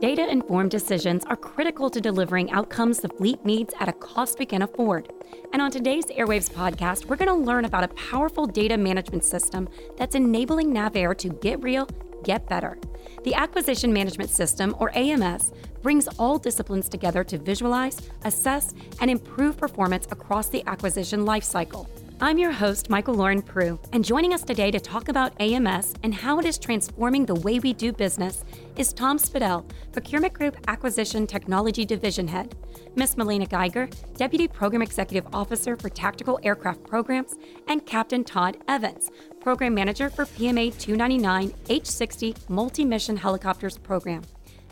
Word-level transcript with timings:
Data 0.00 0.30
informed 0.30 0.70
decisions 0.70 1.24
are 1.24 1.34
critical 1.34 1.90
to 1.90 2.00
delivering 2.00 2.52
outcomes 2.52 3.00
the 3.00 3.08
fleet 3.08 3.44
needs 3.44 3.74
at 3.80 3.88
a 3.88 3.92
cost 3.92 4.38
we 4.38 4.46
can 4.46 4.62
afford. 4.62 5.12
And 5.52 5.60
on 5.60 5.72
today's 5.72 6.06
Airwaves 6.06 6.48
podcast, 6.48 7.06
we're 7.06 7.16
going 7.16 7.26
to 7.26 7.34
learn 7.34 7.64
about 7.64 7.82
a 7.82 7.88
powerful 7.88 8.46
data 8.46 8.76
management 8.76 9.24
system 9.24 9.68
that's 9.96 10.14
enabling 10.14 10.72
NavAir 10.72 11.18
to 11.18 11.30
get 11.30 11.60
real, 11.64 11.88
get 12.22 12.48
better. 12.48 12.78
The 13.24 13.34
Acquisition 13.34 13.92
Management 13.92 14.30
System, 14.30 14.76
or 14.78 14.96
AMS, 14.96 15.52
brings 15.82 16.06
all 16.16 16.38
disciplines 16.38 16.88
together 16.88 17.24
to 17.24 17.36
visualize, 17.36 18.00
assess, 18.24 18.74
and 19.00 19.10
improve 19.10 19.56
performance 19.56 20.06
across 20.12 20.48
the 20.48 20.62
acquisition 20.68 21.24
lifecycle. 21.24 21.88
I'm 22.20 22.36
your 22.36 22.50
host, 22.50 22.90
Michael 22.90 23.14
Lauren 23.14 23.40
Prue, 23.40 23.78
and 23.92 24.04
joining 24.04 24.34
us 24.34 24.42
today 24.42 24.72
to 24.72 24.80
talk 24.80 25.08
about 25.08 25.40
AMS 25.40 25.94
and 26.02 26.12
how 26.12 26.40
it 26.40 26.44
is 26.44 26.58
transforming 26.58 27.24
the 27.24 27.36
way 27.36 27.60
we 27.60 27.72
do 27.72 27.92
business 27.92 28.42
is 28.76 28.92
Tom 28.92 29.20
Spidell, 29.20 29.70
Procurement 29.92 30.32
Group 30.32 30.56
Acquisition 30.66 31.28
Technology 31.28 31.84
Division 31.84 32.26
Head, 32.26 32.56
Ms. 32.96 33.16
Melina 33.16 33.46
Geiger, 33.46 33.88
Deputy 34.16 34.48
Program 34.48 34.82
Executive 34.82 35.32
Officer 35.32 35.76
for 35.76 35.88
Tactical 35.88 36.40
Aircraft 36.42 36.82
Programs, 36.82 37.36
and 37.68 37.86
Captain 37.86 38.24
Todd 38.24 38.56
Evans, 38.66 39.12
Program 39.40 39.72
Manager 39.72 40.10
for 40.10 40.24
PMA 40.24 40.76
299 40.76 41.50
H60 41.66 42.50
Multi 42.50 42.84
Mission 42.84 43.16
Helicopters 43.16 43.78
Program. 43.78 44.22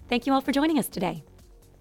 Thank 0.08 0.26
you 0.26 0.32
all 0.32 0.40
for 0.40 0.50
joining 0.50 0.80
us 0.80 0.88
today. 0.88 1.22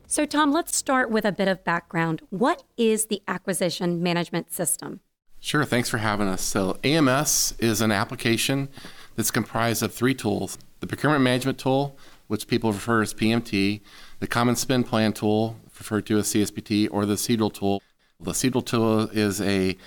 So, 0.05 0.27
Tom, 0.27 0.51
let's 0.51 0.77
start 0.77 1.09
with 1.09 1.25
a 1.25 1.31
bit 1.31 1.47
of 1.47 1.63
background. 1.63 2.21
What 2.29 2.61
is 2.77 3.07
the 3.07 3.23
Acquisition 3.27 4.03
Management 4.03 4.53
System? 4.53 4.99
Sure, 5.45 5.63
thanks 5.63 5.89
for 5.89 5.99
having 5.99 6.27
us. 6.27 6.41
So, 6.41 6.79
AMS 6.83 7.53
is 7.59 7.79
an 7.79 7.91
application 7.91 8.67
that's 9.15 9.29
comprised 9.29 9.83
of 9.83 9.93
three 9.93 10.15
tools 10.15 10.57
the 10.79 10.87
procurement 10.87 11.23
management 11.23 11.59
tool, 11.59 11.99
which 12.25 12.47
people 12.47 12.73
refer 12.73 13.03
as 13.03 13.13
PMT, 13.13 13.81
the 14.17 14.25
common 14.25 14.55
spend 14.55 14.87
plan 14.87 15.13
tool, 15.13 15.57
referred 15.77 16.07
to 16.07 16.17
as 16.17 16.29
CSPT, 16.29 16.87
or 16.89 17.05
the 17.05 17.13
CDL 17.13 17.53
tool. 17.53 17.83
The 18.19 18.31
CDL 18.31 18.65
tool 18.65 19.01
is 19.09 19.39
a 19.39 19.77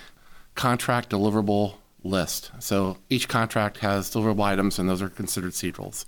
contract 0.55 1.09
deliverable 1.09 1.73
list. 2.05 2.51
So 2.59 2.95
each 3.09 3.27
contract 3.27 3.79
has 3.79 4.09
deliverable 4.09 4.45
items, 4.45 4.79
and 4.79 4.87
those 4.87 5.01
are 5.01 5.09
considered 5.09 5.51
CDLs. 5.51 6.05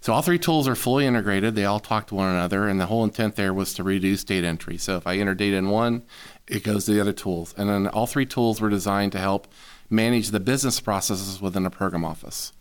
So 0.00 0.14
all 0.14 0.22
three 0.22 0.38
tools 0.38 0.66
are 0.66 0.74
fully 0.74 1.06
integrated. 1.06 1.54
They 1.54 1.66
all 1.66 1.80
talk 1.80 2.06
to 2.06 2.14
one 2.14 2.28
another, 2.28 2.66
and 2.68 2.80
the 2.80 2.86
whole 2.86 3.04
intent 3.04 3.36
there 3.36 3.52
was 3.52 3.74
to 3.74 3.82
reduce 3.82 4.24
data 4.24 4.46
entry. 4.46 4.78
So 4.78 4.96
if 4.96 5.06
I 5.06 5.18
enter 5.18 5.34
data 5.34 5.56
in 5.58 5.68
one, 5.68 6.04
it 6.48 6.64
goes 6.64 6.86
to 6.86 6.92
the 6.92 7.00
other 7.00 7.12
tools. 7.12 7.54
And 7.58 7.68
then 7.68 7.86
all 7.88 8.06
three 8.06 8.24
tools 8.24 8.60
were 8.60 8.70
designed 8.70 9.12
to 9.12 9.18
help 9.18 9.46
manage 9.90 10.30
the 10.30 10.40
business 10.40 10.80
processes 10.80 11.42
within 11.42 11.66
a 11.66 11.70
program 11.70 12.04
office. 12.04 12.52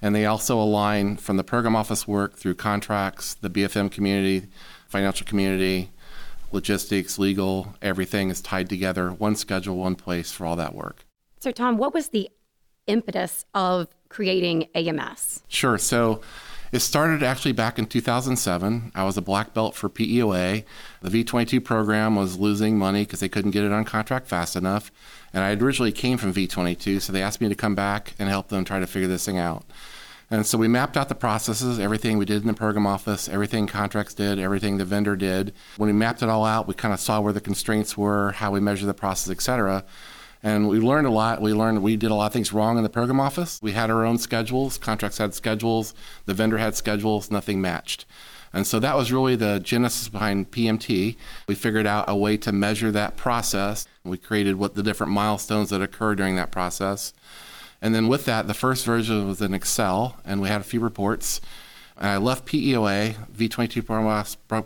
And 0.00 0.14
they 0.14 0.24
also 0.24 0.58
align 0.58 1.18
from 1.18 1.36
the 1.36 1.44
program 1.44 1.76
office 1.76 2.08
work 2.08 2.36
through 2.36 2.54
contracts, 2.54 3.34
the 3.34 3.50
BFM 3.50 3.90
community, 3.90 4.48
financial 4.88 5.26
community, 5.26 5.90
logistics, 6.52 7.18
legal, 7.18 7.74
everything 7.82 8.30
is 8.30 8.40
tied 8.40 8.70
together, 8.70 9.10
one 9.10 9.36
schedule, 9.36 9.76
one 9.76 9.96
place 9.96 10.32
for 10.32 10.46
all 10.46 10.56
that 10.56 10.74
work. 10.74 11.04
So, 11.40 11.50
Tom, 11.50 11.76
what 11.76 11.92
was 11.92 12.08
the 12.08 12.30
impetus 12.86 13.44
of 13.54 13.88
creating 14.08 14.68
AMS? 14.74 15.42
Sure. 15.48 15.76
So, 15.76 16.22
it 16.72 16.80
started 16.80 17.22
actually 17.22 17.52
back 17.52 17.78
in 17.78 17.86
2007. 17.86 18.92
I 18.94 19.04
was 19.04 19.16
a 19.16 19.22
black 19.22 19.52
belt 19.52 19.74
for 19.74 19.88
PEOA. 19.88 20.64
The 21.02 21.24
V22 21.24 21.64
program 21.64 22.14
was 22.14 22.38
losing 22.38 22.78
money 22.78 23.02
because 23.02 23.20
they 23.20 23.28
couldn't 23.28 23.50
get 23.50 23.64
it 23.64 23.72
on 23.72 23.84
contract 23.84 24.28
fast 24.28 24.54
enough. 24.54 24.92
And 25.32 25.42
I 25.42 25.52
originally 25.54 25.92
came 25.92 26.18
from 26.18 26.32
V22, 26.32 27.00
so 27.00 27.12
they 27.12 27.22
asked 27.22 27.40
me 27.40 27.48
to 27.48 27.54
come 27.54 27.74
back 27.74 28.14
and 28.18 28.28
help 28.28 28.48
them 28.48 28.64
try 28.64 28.78
to 28.78 28.86
figure 28.86 29.08
this 29.08 29.24
thing 29.24 29.38
out. 29.38 29.64
And 30.30 30.46
so 30.46 30.56
we 30.56 30.68
mapped 30.68 30.96
out 30.96 31.08
the 31.08 31.16
processes, 31.16 31.80
everything 31.80 32.16
we 32.16 32.24
did 32.24 32.42
in 32.42 32.46
the 32.46 32.54
program 32.54 32.86
office, 32.86 33.28
everything 33.28 33.66
contracts 33.66 34.14
did, 34.14 34.38
everything 34.38 34.78
the 34.78 34.84
vendor 34.84 35.16
did. 35.16 35.52
When 35.76 35.88
we 35.88 35.92
mapped 35.92 36.22
it 36.22 36.28
all 36.28 36.44
out, 36.44 36.68
we 36.68 36.74
kind 36.74 36.94
of 36.94 37.00
saw 37.00 37.20
where 37.20 37.32
the 37.32 37.40
constraints 37.40 37.96
were, 37.96 38.30
how 38.32 38.52
we 38.52 38.60
measure 38.60 38.86
the 38.86 38.94
process, 38.94 39.28
et 39.32 39.42
cetera. 39.42 39.84
And 40.42 40.68
we 40.68 40.78
learned 40.78 41.06
a 41.06 41.10
lot. 41.10 41.42
We 41.42 41.52
learned 41.52 41.82
we 41.82 41.96
did 41.96 42.10
a 42.10 42.14
lot 42.14 42.26
of 42.26 42.32
things 42.32 42.52
wrong 42.52 42.76
in 42.76 42.82
the 42.82 42.88
program 42.88 43.20
office. 43.20 43.58
We 43.62 43.72
had 43.72 43.90
our 43.90 44.04
own 44.04 44.18
schedules, 44.18 44.78
contracts 44.78 45.18
had 45.18 45.34
schedules, 45.34 45.92
the 46.24 46.34
vendor 46.34 46.58
had 46.58 46.74
schedules, 46.74 47.30
nothing 47.30 47.60
matched. 47.60 48.06
And 48.52 48.66
so 48.66 48.80
that 48.80 48.96
was 48.96 49.12
really 49.12 49.36
the 49.36 49.60
genesis 49.60 50.08
behind 50.08 50.50
PMT. 50.50 51.16
We 51.46 51.54
figured 51.54 51.86
out 51.86 52.06
a 52.08 52.16
way 52.16 52.36
to 52.38 52.52
measure 52.52 52.90
that 52.90 53.16
process. 53.16 53.86
We 54.02 54.18
created 54.18 54.56
what 54.56 54.74
the 54.74 54.82
different 54.82 55.12
milestones 55.12 55.70
that 55.70 55.82
occur 55.82 56.14
during 56.14 56.36
that 56.36 56.50
process. 56.50 57.12
And 57.82 57.94
then 57.94 58.08
with 58.08 58.24
that, 58.24 58.46
the 58.46 58.54
first 58.54 58.84
version 58.84 59.28
was 59.28 59.40
in 59.40 59.54
Excel, 59.54 60.16
and 60.24 60.40
we 60.40 60.48
had 60.48 60.60
a 60.60 60.64
few 60.64 60.80
reports. 60.80 61.40
And 62.00 62.08
I 62.08 62.16
left 62.16 62.46
PEOA, 62.46 63.14
V22 63.36 63.84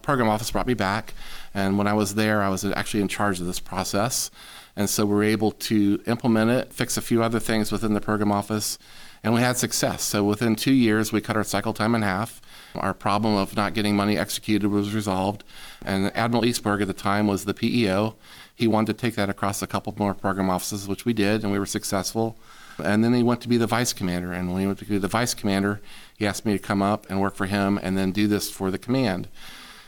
program 0.02 0.28
office 0.28 0.50
brought 0.50 0.66
me 0.66 0.74
back. 0.74 1.14
And 1.52 1.76
when 1.76 1.86
I 1.88 1.92
was 1.92 2.14
there, 2.14 2.42
I 2.42 2.48
was 2.48 2.64
actually 2.64 3.00
in 3.00 3.08
charge 3.08 3.40
of 3.40 3.46
this 3.46 3.60
process. 3.60 4.30
And 4.76 4.88
so 4.88 5.04
we 5.04 5.14
were 5.14 5.24
able 5.24 5.52
to 5.52 6.02
implement 6.06 6.50
it, 6.50 6.72
fix 6.72 6.96
a 6.96 7.02
few 7.02 7.22
other 7.22 7.40
things 7.40 7.70
within 7.70 7.94
the 7.94 8.00
program 8.00 8.32
office, 8.32 8.78
and 9.22 9.32
we 9.32 9.40
had 9.40 9.56
success. 9.56 10.02
So 10.02 10.24
within 10.24 10.56
two 10.56 10.72
years, 10.72 11.12
we 11.12 11.20
cut 11.20 11.36
our 11.36 11.44
cycle 11.44 11.72
time 11.72 11.94
in 11.94 12.02
half. 12.02 12.42
Our 12.74 12.92
problem 12.92 13.36
of 13.36 13.56
not 13.56 13.72
getting 13.72 13.96
money 13.96 14.18
executed 14.18 14.68
was 14.68 14.94
resolved. 14.94 15.44
And 15.84 16.14
Admiral 16.16 16.42
Eastberg 16.42 16.82
at 16.82 16.88
the 16.88 16.92
time 16.92 17.26
was 17.26 17.44
the 17.44 17.54
PEO. 17.54 18.16
He 18.54 18.66
wanted 18.66 18.98
to 18.98 19.00
take 19.00 19.14
that 19.14 19.30
across 19.30 19.62
a 19.62 19.66
couple 19.66 19.94
more 19.96 20.12
program 20.12 20.50
offices, 20.50 20.88
which 20.88 21.04
we 21.04 21.12
did, 21.12 21.42
and 21.42 21.52
we 21.52 21.58
were 21.58 21.66
successful. 21.66 22.36
And 22.82 23.04
then 23.04 23.14
he 23.14 23.22
went 23.22 23.40
to 23.42 23.48
be 23.48 23.56
the 23.56 23.66
vice 23.66 23.92
commander. 23.92 24.32
And 24.32 24.52
when 24.52 24.60
he 24.60 24.66
went 24.66 24.78
to 24.80 24.84
be 24.84 24.98
the 24.98 25.08
vice 25.08 25.34
commander, 25.34 25.80
he 26.16 26.26
asked 26.26 26.44
me 26.44 26.52
to 26.52 26.58
come 26.58 26.82
up 26.82 27.08
and 27.08 27.20
work 27.20 27.34
for 27.34 27.46
him 27.46 27.78
and 27.82 27.96
then 27.96 28.12
do 28.12 28.26
this 28.26 28.50
for 28.50 28.70
the 28.70 28.78
command. 28.78 29.28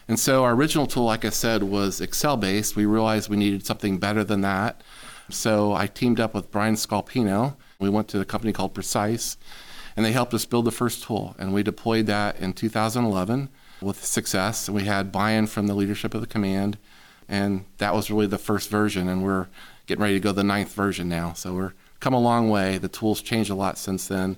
And 0.08 0.18
so 0.18 0.44
our 0.44 0.54
original 0.54 0.86
tool, 0.86 1.04
like 1.04 1.24
I 1.24 1.30
said, 1.30 1.64
was 1.64 2.00
Excel 2.00 2.36
based. 2.36 2.76
We 2.76 2.86
realized 2.86 3.28
we 3.28 3.36
needed 3.36 3.66
something 3.66 3.98
better 3.98 4.22
than 4.22 4.40
that. 4.42 4.82
So 5.30 5.72
I 5.72 5.88
teamed 5.88 6.20
up 6.20 6.34
with 6.34 6.52
Brian 6.52 6.74
Scalpino. 6.74 7.56
We 7.80 7.88
went 7.88 8.08
to 8.08 8.20
a 8.20 8.24
company 8.24 8.52
called 8.52 8.74
Precise, 8.74 9.36
and 9.96 10.06
they 10.06 10.12
helped 10.12 10.32
us 10.32 10.44
build 10.44 10.64
the 10.64 10.70
first 10.70 11.02
tool. 11.02 11.34
And 11.38 11.52
we 11.52 11.64
deployed 11.64 12.06
that 12.06 12.38
in 12.38 12.52
2011 12.52 13.48
with 13.80 14.04
success. 14.04 14.68
And 14.68 14.76
we 14.76 14.84
had 14.84 15.10
buy 15.10 15.32
in 15.32 15.48
from 15.48 15.66
the 15.66 15.74
leadership 15.74 16.14
of 16.14 16.20
the 16.20 16.26
command. 16.26 16.78
And 17.28 17.64
that 17.78 17.94
was 17.94 18.10
really 18.10 18.28
the 18.28 18.38
first 18.38 18.70
version. 18.70 19.08
And 19.08 19.24
we're 19.24 19.48
getting 19.86 20.02
ready 20.02 20.14
to 20.14 20.20
go 20.20 20.30
to 20.30 20.36
the 20.36 20.44
ninth 20.44 20.72
version 20.72 21.08
now. 21.08 21.32
So 21.32 21.52
we're 21.52 21.72
come 22.00 22.14
a 22.14 22.20
long 22.20 22.50
way. 22.50 22.78
The 22.78 22.88
tools 22.88 23.22
changed 23.22 23.50
a 23.50 23.54
lot 23.54 23.78
since 23.78 24.08
then. 24.08 24.36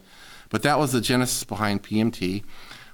But 0.50 0.62
that 0.62 0.78
was 0.78 0.92
the 0.92 1.00
genesis 1.00 1.44
behind 1.44 1.82
PMT. 1.82 2.42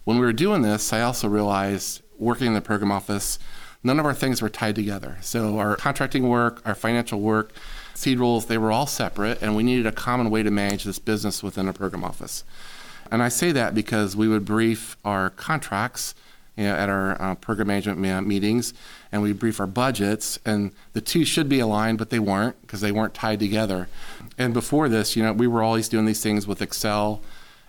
When 0.05 0.19
we 0.19 0.27
were 0.27 0.33
doing 0.33 0.63
this, 0.63 0.93
I 0.93 1.01
also 1.01 1.29
realized 1.29 2.03
working 2.19 2.49
in 2.49 2.55
the 2.55 2.61
program 2.61 2.93
office, 2.93 3.39
none 3.83 4.01
of 4.01 4.07
our 4.07 4.15
things 4.15 4.43
were 4.43 4.49
tied 4.49 4.75
together. 4.75 5.19
So 5.21 5.59
our 5.59 5.77
contracting 5.77 6.29
work, 6.29 6.63
our 6.65 6.75
financial 6.75 7.21
work, 7.21 7.53
CDRLs, 7.95 8.47
they 8.47 8.59
were 8.59 8.73
all 8.73 8.87
separate, 8.87 9.41
and 9.41 9.55
we 9.55 9.63
needed 9.63 9.87
a 9.87 9.93
common 9.93 10.31
way 10.31 10.43
to 10.43 10.51
manage 10.51 10.85
this 10.85 10.99
business 10.99 11.43
within 11.43 11.69
a 11.69 11.73
program 11.73 12.05
office. 12.05 12.45
And 13.11 13.23
I 13.23 13.29
say 13.29 13.53
that 13.53 13.75
because 13.75 14.17
we 14.17 14.27
would 14.29 14.45
brief 14.45 14.97
our 15.05 15.31
contracts 15.31 16.15
you 16.57 16.65
know, 16.65 16.75
at 16.75 16.89
our 16.89 17.21
uh, 17.21 17.35
program 17.35 17.69
management 17.69 18.27
meetings, 18.27 18.75
and 19.11 19.23
we 19.23 19.33
brief 19.33 19.59
our 19.61 19.67
budgets, 19.67 20.39
and 20.45 20.73
the 20.93 21.01
two 21.01 21.25
should 21.25 21.49
be 21.49 21.61
aligned, 21.61 21.99
but 21.99 22.11
they 22.11 22.19
weren't 22.19 22.61
because 22.63 22.81
they 22.81 22.93
weren't 22.93 23.15
tied 23.15 23.41
together. 23.41 23.89
And 24.39 24.55
before 24.55 24.89
this, 24.89 25.17
you 25.17 25.23
know, 25.23 25.33
we 25.33 25.47
were 25.47 25.63
always 25.63 25.89
doing 25.89 26.05
these 26.05 26.23
things 26.23 26.47
with 26.47 26.63
Excel, 26.63 27.21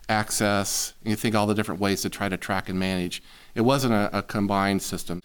Access, 0.07 0.93
you 1.03 1.15
think 1.15 1.33
all 1.33 1.47
the 1.47 1.55
different 1.55 1.81
ways 1.81 2.03
to 2.03 2.11
try 2.11 2.29
to 2.29 2.37
track 2.37 2.69
and 2.69 2.77
manage. 2.77 3.23
It 3.55 3.61
wasn't 3.61 3.93
a, 3.93 4.19
a 4.19 4.21
combined 4.21 4.83
system. 4.83 5.19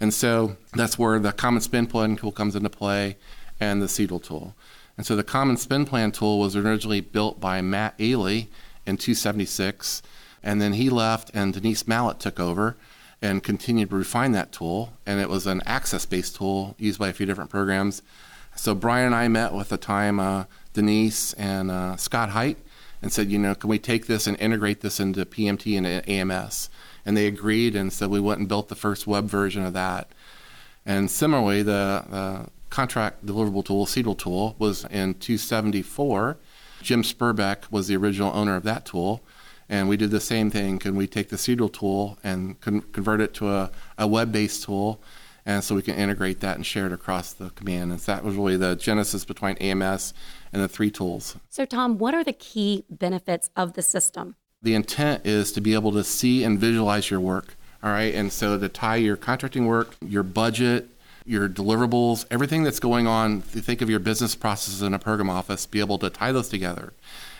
And 0.00 0.12
so 0.14 0.56
that's 0.72 0.98
where 0.98 1.18
the 1.18 1.32
common 1.32 1.60
spend 1.60 1.90
plan 1.90 2.16
tool 2.16 2.32
comes 2.32 2.56
into 2.56 2.70
play 2.70 3.18
and 3.60 3.82
the 3.82 3.86
CDL 3.86 4.22
tool. 4.22 4.54
And 4.96 5.04
so 5.04 5.16
the 5.16 5.22
common 5.22 5.58
spend 5.58 5.86
plan 5.86 6.12
tool 6.12 6.40
was 6.40 6.56
originally 6.56 7.02
built 7.02 7.40
by 7.40 7.60
Matt 7.60 7.98
Ailey 7.98 8.46
in 8.86 8.96
276. 8.96 10.02
And 10.42 10.62
then 10.62 10.72
he 10.72 10.88
left, 10.88 11.30
and 11.34 11.52
Denise 11.52 11.86
Mallett 11.86 12.18
took 12.18 12.40
over 12.40 12.76
and 13.22 13.42
continued 13.42 13.90
to 13.90 13.96
refine 13.96 14.32
that 14.32 14.52
tool. 14.52 14.92
And 15.06 15.20
it 15.20 15.30
was 15.30 15.46
an 15.46 15.62
access 15.64 16.04
based 16.04 16.36
tool 16.36 16.74
used 16.78 16.98
by 16.98 17.08
a 17.08 17.12
few 17.12 17.24
different 17.24 17.50
programs. 17.50 18.02
So 18.56 18.74
Brian 18.74 19.06
and 19.06 19.14
I 19.14 19.28
met 19.28 19.54
with 19.54 19.70
the 19.70 19.78
time 19.78 20.20
uh, 20.20 20.44
Denise 20.74 21.32
and 21.34 21.70
uh, 21.70 21.96
Scott 21.96 22.30
Height 22.30 22.58
and 23.00 23.12
said, 23.12 23.30
you 23.30 23.38
know, 23.38 23.54
can 23.54 23.70
we 23.70 23.78
take 23.78 24.06
this 24.06 24.26
and 24.26 24.38
integrate 24.38 24.80
this 24.80 25.00
into 25.00 25.24
PMT 25.24 25.78
and 25.78 26.08
AMS? 26.08 26.68
and 27.04 27.16
they 27.16 27.26
agreed, 27.26 27.74
and 27.74 27.92
so 27.92 28.08
we 28.08 28.20
went 28.20 28.40
and 28.40 28.48
built 28.48 28.68
the 28.68 28.74
first 28.74 29.06
web 29.06 29.26
version 29.26 29.64
of 29.64 29.72
that. 29.72 30.10
And 30.86 31.10
similarly, 31.10 31.62
the, 31.62 32.48
contract 32.70 33.26
deliverable 33.26 33.62
tool, 33.62 33.84
CDL 33.84 34.16
tool, 34.16 34.56
was 34.58 34.84
in 34.84 35.12
274. 35.12 36.38
Jim 36.80 37.02
Spurbeck 37.02 37.70
was 37.70 37.86
the 37.86 37.96
original 37.96 38.34
owner 38.34 38.56
of 38.56 38.62
that 38.62 38.86
tool. 38.86 39.20
And 39.72 39.88
we 39.88 39.96
did 39.96 40.10
the 40.10 40.20
same 40.20 40.50
thing. 40.50 40.78
Can 40.78 40.94
we 40.96 41.06
take 41.06 41.30
the 41.30 41.36
CDL 41.36 41.72
tool 41.72 42.18
and 42.22 42.60
con- 42.60 42.82
convert 42.92 43.20
it 43.20 43.32
to 43.34 43.50
a, 43.50 43.70
a 43.96 44.06
web 44.06 44.30
based 44.30 44.64
tool? 44.64 45.00
And 45.44 45.64
so 45.64 45.74
we 45.74 45.82
can 45.82 45.96
integrate 45.96 46.40
that 46.40 46.54
and 46.56 46.64
share 46.64 46.86
it 46.86 46.92
across 46.92 47.32
the 47.32 47.50
command. 47.50 47.90
And 47.90 48.00
so 48.00 48.12
that 48.12 48.22
was 48.22 48.36
really 48.36 48.56
the 48.56 48.76
genesis 48.76 49.24
between 49.24 49.56
AMS 49.56 50.14
and 50.52 50.62
the 50.62 50.68
three 50.68 50.90
tools. 50.90 51.36
So, 51.48 51.64
Tom, 51.64 51.98
what 51.98 52.14
are 52.14 52.22
the 52.22 52.32
key 52.32 52.84
benefits 52.88 53.50
of 53.56 53.72
the 53.72 53.82
system? 53.82 54.36
the 54.62 54.74
intent 54.74 55.26
is 55.26 55.52
to 55.52 55.60
be 55.60 55.74
able 55.74 55.92
to 55.92 56.04
see 56.04 56.44
and 56.44 56.58
visualize 56.58 57.10
your 57.10 57.20
work 57.20 57.56
All 57.82 57.90
right. 57.90 58.14
And 58.14 58.32
so 58.32 58.56
to 58.58 58.68
tie 58.68 58.96
your 58.96 59.16
contracting 59.16 59.66
work, 59.66 59.96
your 60.00 60.22
budget, 60.22 60.88
your 61.24 61.48
deliverables, 61.48 62.24
everything 62.30 62.62
that's 62.62 62.78
going 62.78 63.08
on, 63.08 63.42
think 63.42 63.82
of 63.82 63.90
your 63.90 63.98
business 63.98 64.36
processes 64.36 64.82
in 64.82 64.94
a 64.94 65.00
program 65.00 65.28
office, 65.28 65.66
be 65.66 65.80
able 65.80 65.98
to 65.98 66.08
tie 66.08 66.30
those 66.30 66.48
together 66.48 66.92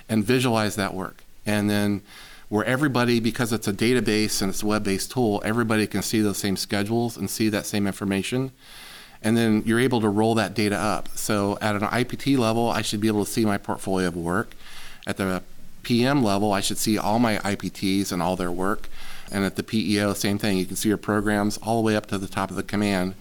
and 0.08 0.24
visualize 0.24 0.74
that 0.74 0.94
work. 0.94 1.22
And 1.46 1.68
then 1.68 2.02
where 2.48 2.64
everybody, 2.64 3.18
because 3.18 3.52
it's 3.52 3.66
a 3.66 3.72
database 3.72 4.42
and 4.42 4.50
it's 4.50 4.62
a 4.62 4.66
web 4.66 4.84
based 4.84 5.10
tool, 5.12 5.40
everybody 5.44 5.86
can 5.86 6.02
see 6.02 6.20
those 6.20 6.38
same 6.38 6.56
schedules 6.56 7.16
and 7.16 7.30
see 7.30 7.48
that 7.48 7.64
same 7.64 7.86
information. 7.86 8.52
And 9.22 9.36
then 9.36 9.62
you're 9.64 9.80
able 9.80 10.00
to 10.00 10.08
roll 10.08 10.34
that 10.34 10.52
data 10.52 10.76
up. 10.76 11.08
So 11.16 11.56
at 11.60 11.76
an 11.76 11.82
IPT 11.82 12.36
level, 12.36 12.68
I 12.68 12.82
should 12.82 13.00
be 13.00 13.08
able 13.08 13.24
to 13.24 13.30
see 13.30 13.44
my 13.44 13.56
portfolio 13.56 14.08
of 14.08 14.16
work. 14.16 14.54
At 15.06 15.16
the 15.16 15.42
PM 15.82 16.22
level, 16.22 16.52
I 16.52 16.60
should 16.60 16.78
see 16.78 16.98
all 16.98 17.18
my 17.18 17.38
IPTs 17.38 18.12
and 18.12 18.20
all 18.20 18.36
their 18.36 18.50
work. 18.50 18.88
And 19.30 19.44
at 19.44 19.56
the 19.56 19.62
PEO, 19.62 20.12
same 20.12 20.38
thing. 20.38 20.58
You 20.58 20.66
can 20.66 20.76
see 20.76 20.90
your 20.90 20.98
programs 20.98 21.56
all 21.62 21.80
the 21.80 21.86
way 21.86 21.96
up 21.96 22.06
to 22.06 22.18
the 22.18 22.28
top 22.28 22.50
of 22.50 22.56
the 22.56 22.62
command. 22.62 23.14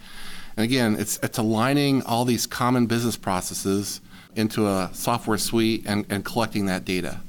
And 0.57 0.65
again, 0.65 0.97
it's, 1.00 1.17
it's 1.24 1.38
aligning 1.38 2.03
all 2.03 2.25
these 2.25 2.45
common 2.45 2.85
business 2.85 3.15
processes 3.15 4.01
into 4.35 4.67
a 4.67 4.89
software 4.91 5.38
suite 5.38 5.83
and, 5.85 6.06
and 6.09 6.25
collecting 6.25 6.65
that 6.65 6.83
data 6.83 7.21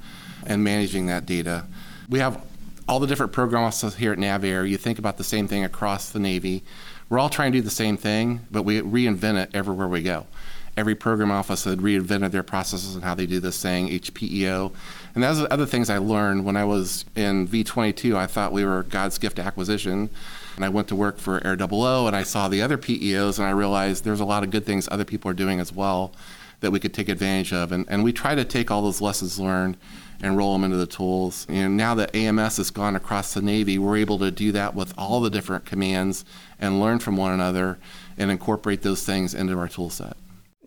and 0.47 0.63
managing 0.63 1.07
that 1.07 1.27
data. 1.27 1.67
We 2.09 2.19
have 2.19 2.43
all 2.89 3.01
the 3.01 3.07
different 3.07 3.33
program 3.33 3.65
offices 3.65 3.97
here 3.97 4.13
at 4.13 4.19
NavAir. 4.19 4.69
You 4.69 4.77
think 4.77 4.99
about 4.99 5.17
the 5.17 5.25
same 5.25 5.49
thing 5.49 5.65
across 5.65 6.11
the 6.11 6.19
Navy. 6.19 6.63
We're 7.09 7.19
all 7.19 7.29
trying 7.29 7.53
to 7.53 7.59
do 7.59 7.63
the 7.63 7.71
same 7.71 7.97
thing, 7.97 8.41
but 8.51 8.63
we 8.63 8.81
reinvent 8.81 9.43
it 9.43 9.51
everywhere 9.55 9.89
we 9.89 10.03
go. 10.03 10.27
Every 10.77 10.95
program 10.95 11.31
office 11.31 11.65
had 11.65 11.81
reinvented 11.81 12.31
their 12.31 12.43
processes 12.43 12.95
and 12.95 13.05
how 13.05 13.15
they 13.15 13.27
do 13.27 13.41
this 13.41 13.61
thing, 13.61 13.89
HPEO. 13.89 14.73
And 15.15 15.23
those 15.23 15.41
are 15.41 15.53
other 15.53 15.67
things 15.67 15.91
I 15.91 15.99
learned 15.99 16.47
when 16.47 16.57
I 16.57 16.65
was 16.65 17.05
in 17.15 17.47
V22. 17.47 18.17
I 18.17 18.27
thought 18.27 18.53
we 18.53 18.65
were 18.65 18.83
God's 18.85 19.19
gift 19.19 19.39
acquisition. 19.39 20.09
And 20.57 20.65
I 20.65 20.71
went 20.71 20.89
to 20.89 20.97
work 20.97 21.19
for 21.19 21.47
Air 21.47 21.57
Double 21.57 21.83
O 21.83 22.07
and 22.07 22.17
I 22.17 22.23
saw 22.23 22.49
the 22.49 22.63
other 22.63 22.79
PEOs 22.79 23.39
and 23.39 23.47
I 23.47 23.51
realized 23.51 24.05
there's 24.05 24.21
a 24.21 24.25
lot 24.25 24.43
of 24.43 24.51
good 24.51 24.65
things 24.65 24.89
other 24.91 25.05
people 25.05 25.31
are 25.31 25.35
doing 25.35 25.61
as 25.61 25.73
well 25.73 26.13
that 26.61 26.71
we 26.71 26.81
could 26.81 26.95
take 26.95 27.09
advantage 27.11 27.53
of. 27.53 27.73
And, 27.73 27.85
and 27.89 28.03
we 28.03 28.13
try 28.13 28.35
to 28.35 28.45
take 28.45 28.71
all 28.71 28.83
those 28.83 29.01
lessons 29.03 29.39
learned 29.39 29.77
and 30.23 30.37
roll 30.37 30.53
them 30.53 30.65
into 30.65 30.77
the 30.77 30.87
tools. 30.87 31.47
And 31.49 31.77
now 31.77 31.95
that 31.97 32.15
AMS 32.15 32.57
has 32.57 32.71
gone 32.71 32.97
across 32.97 33.35
the 33.35 33.43
Navy, 33.43 33.77
we're 33.79 33.97
able 33.97 34.19
to 34.21 34.31
do 34.31 34.53
that 34.53 34.75
with 34.75 34.95
all 34.97 35.21
the 35.21 35.31
different 35.31 35.67
commands 35.67 36.25
and 36.61 36.81
learn 36.81 37.01
from 37.01 37.17
one 37.17 37.33
another 37.33 37.79
and 38.17 38.31
incorporate 38.31 38.83
those 38.83 39.05
things 39.05 39.35
into 39.35 39.59
our 39.59 39.69
tool 39.69 39.91
set. 39.91 40.17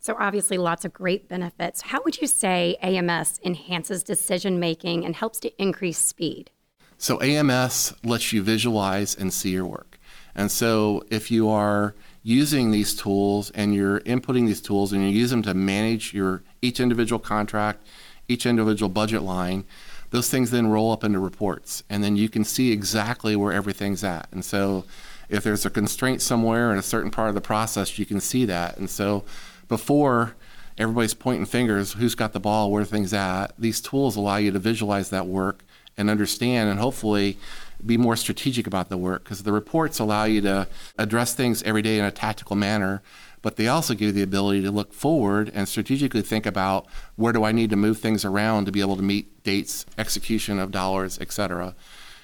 So, 0.01 0.15
obviously, 0.19 0.59
lots 0.59 0.85
of 0.85 0.93
great 0.93 1.27
benefits. 1.27 1.81
How 1.81 1.99
would 2.03 2.21
you 2.21 2.27
say 2.27 2.77
AMS 2.81 3.39
enhances 3.43 4.03
decision 4.03 4.59
making 4.59 5.03
and 5.03 5.15
helps 5.15 5.39
to 5.39 5.61
increase 5.61 5.97
speed? 5.97 6.51
So, 6.99 7.19
AMS 7.21 7.95
lets 8.03 8.31
you 8.31 8.43
visualize 8.43 9.15
and 9.15 9.33
see 9.33 9.49
your 9.49 9.65
work. 9.65 9.97
And 10.35 10.51
so, 10.51 11.03
if 11.09 11.31
you 11.31 11.49
are 11.49 11.95
using 12.21 12.69
these 12.69 12.95
tools 12.95 13.49
and 13.51 13.73
you're 13.73 14.01
inputting 14.01 14.45
these 14.45 14.61
tools 14.61 14.93
and 14.93 15.01
you 15.01 15.09
use 15.09 15.31
them 15.31 15.41
to 15.43 15.53
manage 15.55 16.13
your 16.13 16.43
each 16.61 16.79
individual 16.79 17.19
contract, 17.19 17.83
each 18.27 18.45
individual 18.45 18.89
budget 18.89 19.21
line, 19.21 19.65
those 20.11 20.29
things 20.29 20.51
then 20.51 20.67
roll 20.67 20.91
up 20.91 21.03
into 21.03 21.19
reports. 21.19 21.83
And 21.89 22.03
then 22.03 22.15
you 22.15 22.29
can 22.29 22.43
see 22.43 22.71
exactly 22.71 23.35
where 23.35 23.53
everything's 23.53 24.03
at. 24.03 24.27
And 24.31 24.43
so, 24.43 24.85
if 25.27 25.43
there's 25.43 25.65
a 25.65 25.71
constraint 25.71 26.21
somewhere 26.21 26.71
in 26.71 26.77
a 26.77 26.83
certain 26.83 27.09
part 27.09 27.29
of 27.29 27.35
the 27.35 27.41
process, 27.41 27.97
you 27.97 28.05
can 28.05 28.19
see 28.19 28.45
that. 28.45 28.77
And 28.77 28.89
so, 28.89 29.23
before 29.67 30.35
everybody's 30.77 31.13
pointing 31.13 31.45
fingers, 31.45 31.93
who's 31.93 32.15
got 32.15 32.33
the 32.33 32.39
ball, 32.39 32.71
where 32.71 32.85
things 32.85 33.13
at, 33.13 33.47
these 33.57 33.81
tools 33.81 34.15
allow 34.15 34.37
you 34.37 34.51
to 34.51 34.59
visualize 34.59 35.09
that 35.09 35.25
work 35.25 35.63
and 35.97 36.09
understand 36.09 36.69
and 36.69 36.79
hopefully 36.79 37.37
be 37.85 37.97
more 37.97 38.15
strategic 38.15 38.67
about 38.67 38.89
the 38.89 38.97
work 38.97 39.23
because 39.23 39.43
the 39.43 39.51
reports 39.51 39.99
allow 39.99 40.25
you 40.25 40.41
to 40.41 40.67
address 40.97 41.33
things 41.33 41.61
every 41.63 41.81
day 41.81 41.99
in 41.99 42.05
a 42.05 42.11
tactical 42.11 42.55
manner 42.55 43.01
but 43.45 43.57
they 43.57 43.67
also 43.67 43.93
give 43.93 44.07
you 44.07 44.11
the 44.11 44.23
ability 44.23 44.63
to 44.63 44.71
look 44.71 44.91
forward 44.91 45.51
and 45.53 45.69
strategically 45.69 46.23
think 46.23 46.47
about 46.47 46.87
where 47.15 47.31
do 47.31 47.43
I 47.43 47.51
need 47.51 47.69
to 47.69 47.75
move 47.75 47.99
things 47.99 48.25
around 48.25 48.65
to 48.65 48.71
be 48.71 48.81
able 48.81 48.95
to 48.95 49.03
meet 49.03 49.43
dates, 49.43 49.85
execution 49.99 50.57
of 50.57 50.71
dollars, 50.71 51.19
et 51.21 51.31
cetera. 51.31 51.75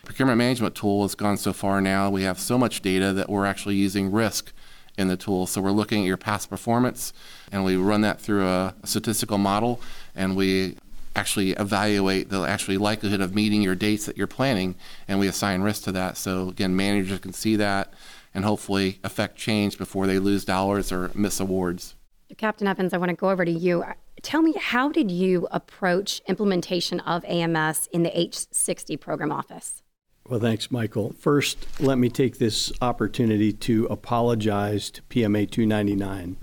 Procurement 0.04 0.40
management 0.40 0.74
tool 0.74 1.04
has 1.04 1.14
gone 1.14 1.38
so 1.38 1.54
far 1.54 1.80
now. 1.80 2.10
We 2.10 2.24
have 2.24 2.40
so 2.40 2.58
much 2.58 2.82
data 2.82 3.14
that 3.14 3.30
we're 3.30 3.46
actually 3.46 3.76
using 3.76 4.12
risk 4.12 4.52
in 4.98 5.10
the 5.10 5.16
tool. 5.16 5.46
So 5.46 5.62
we're 5.62 5.70
looking 5.70 6.02
at 6.02 6.08
your 6.08 6.18
past 6.18 6.50
performance 6.50 7.14
and 7.52 7.64
we 7.64 7.76
run 7.76 8.02
that 8.02 8.20
through 8.20 8.48
a 8.48 8.74
statistical 8.84 9.38
model 9.38 9.80
and 10.16 10.36
we 10.36 10.76
actually 11.16 11.52
evaluate 11.52 12.32
the 12.32 12.42
actually 12.46 12.80
likelihood 12.80 13.22
of 13.22 13.36
meeting 13.36 13.62
your 13.62 13.76
dates 13.76 14.08
that 14.08 14.18
you're 14.18 14.26
planning 14.26 14.74
and 15.08 15.20
we 15.20 15.28
assign 15.28 15.62
risk 15.62 15.84
to 15.84 15.92
that. 15.92 16.18
So 16.18 16.50
again, 16.50 16.76
managers 16.76 17.20
can 17.20 17.32
see 17.32 17.58
that 17.58 17.94
and 18.34 18.46
hopefully 18.46 19.00
affect 19.04 19.38
change 19.38 19.78
before 19.78 20.08
they 20.08 20.20
lose 20.20 20.46
dollars 20.46 20.92
or 20.92 21.12
miss 21.14 21.40
awards. 21.40 21.96
Captain 22.38 22.68
Evans, 22.68 22.94
I 22.94 22.98
want 22.98 23.10
to 23.10 23.16
go 23.16 23.30
over 23.30 23.44
to 23.44 23.52
you. 23.52 23.84
Tell 24.22 24.42
me, 24.42 24.54
how 24.54 24.90
did 24.90 25.12
you 25.12 25.48
approach 25.52 26.22
implementation 26.28 27.00
of 27.02 27.26
AMS 27.26 27.88
in 27.92 28.04
the 28.04 28.10
H60 28.12 29.00
program 29.00 29.32
office? 29.32 29.82
Well, 30.28 30.40
thanks, 30.40 30.72
Michael. 30.72 31.14
First, 31.18 31.66
let 31.80 31.98
me 31.98 32.08
take 32.10 32.38
this 32.38 32.72
opportunity 32.82 33.52
to 33.54 33.86
apologize 33.88 34.92
to 34.92 35.02
PMA 35.04 35.50
299. 35.50 36.38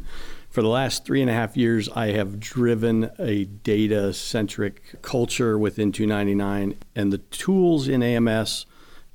For 0.51 0.63
the 0.63 0.69
last 0.69 1.05
three 1.05 1.21
and 1.21 1.31
a 1.31 1.35
half 1.35 1.57
years, 1.57 1.89
I 1.91 2.09
have 2.09 2.41
driven 2.41 3.11
a 3.19 3.45
data 3.45 4.13
centric 4.13 5.01
culture 5.03 5.57
within 5.57 5.93
299, 5.93 6.75
and 6.97 7.13
the 7.13 7.19
tools 7.19 7.87
in 7.87 8.03
AMS 8.03 8.67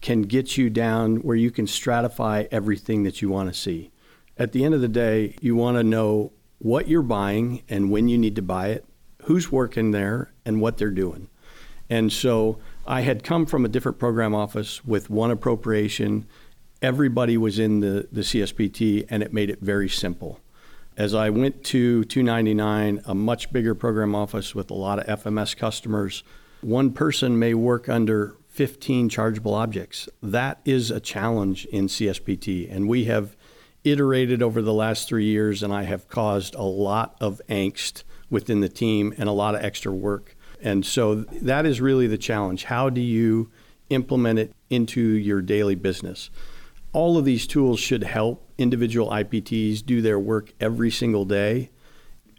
can 0.03 0.23
get 0.23 0.57
you 0.57 0.69
down 0.69 1.15
where 1.17 1.35
you 1.35 1.49
can 1.49 1.65
stratify 1.65 2.47
everything 2.51 3.03
that 3.03 3.21
you 3.21 3.29
want 3.29 3.51
to 3.51 3.59
see. 3.59 3.89
At 4.37 4.51
the 4.51 4.65
end 4.65 4.75
of 4.75 4.81
the 4.81 4.87
day, 4.89 5.35
you 5.41 5.55
want 5.55 5.77
to 5.77 5.83
know 5.83 6.33
what 6.59 6.87
you're 6.87 7.01
buying 7.01 7.63
and 7.69 7.89
when 7.89 8.09
you 8.09 8.17
need 8.17 8.35
to 8.35 8.41
buy 8.41 8.67
it, 8.67 8.85
who's 9.23 9.51
working 9.51 9.91
there, 9.91 10.33
and 10.45 10.59
what 10.59 10.77
they're 10.77 10.91
doing. 10.91 11.29
And 11.89 12.11
so 12.11 12.59
I 12.85 13.01
had 13.01 13.23
come 13.23 13.45
from 13.45 13.63
a 13.63 13.69
different 13.69 13.97
program 13.97 14.35
office 14.35 14.83
with 14.83 15.09
one 15.09 15.31
appropriation. 15.31 16.25
Everybody 16.81 17.37
was 17.37 17.57
in 17.57 17.79
the, 17.79 18.07
the 18.11 18.21
CSPT, 18.21 19.05
and 19.09 19.23
it 19.23 19.31
made 19.31 19.49
it 19.49 19.61
very 19.61 19.87
simple. 19.87 20.39
As 20.97 21.15
I 21.15 21.29
went 21.29 21.63
to 21.65 22.03
299, 22.03 23.01
a 23.05 23.15
much 23.15 23.53
bigger 23.53 23.73
program 23.73 24.15
office 24.15 24.53
with 24.53 24.69
a 24.69 24.75
lot 24.75 24.99
of 24.99 25.23
FMS 25.23 25.55
customers, 25.55 26.23
one 26.61 26.91
person 26.91 27.39
may 27.39 27.53
work 27.53 27.87
under 27.87 28.35
15 28.53 29.09
chargeable 29.09 29.55
objects. 29.55 30.07
That 30.21 30.59
is 30.63 30.91
a 30.91 30.99
challenge 30.99 31.65
in 31.65 31.87
CSPT, 31.87 32.71
and 32.71 32.87
we 32.87 33.05
have 33.05 33.35
iterated 33.83 34.43
over 34.43 34.61
the 34.61 34.73
last 34.73 35.09
three 35.09 35.25
years, 35.25 35.63
and 35.63 35.73
I 35.73 35.83
have 35.83 36.07
caused 36.07 36.53
a 36.53 36.61
lot 36.61 37.17
of 37.19 37.41
angst 37.49 38.03
within 38.29 38.61
the 38.61 38.69
team 38.69 39.11
and 39.17 39.27
a 39.27 39.31
lot 39.31 39.55
of 39.55 39.63
extra 39.63 39.91
work. 39.91 40.37
And 40.61 40.85
so 40.85 41.15
that 41.15 41.65
is 41.65 41.81
really 41.81 42.05
the 42.05 42.17
challenge. 42.17 42.65
How 42.65 42.91
do 42.91 43.01
you 43.01 43.51
implement 43.89 44.37
it 44.37 44.53
into 44.69 45.01
your 45.01 45.41
daily 45.41 45.75
business? 45.75 46.29
All 46.93 47.17
of 47.17 47.25
these 47.25 47.47
tools 47.47 47.79
should 47.79 48.03
help 48.03 48.47
individual 48.59 49.09
IPTs 49.09 49.83
do 49.83 49.99
their 49.99 50.19
work 50.19 50.53
every 50.59 50.91
single 50.91 51.25
day, 51.25 51.71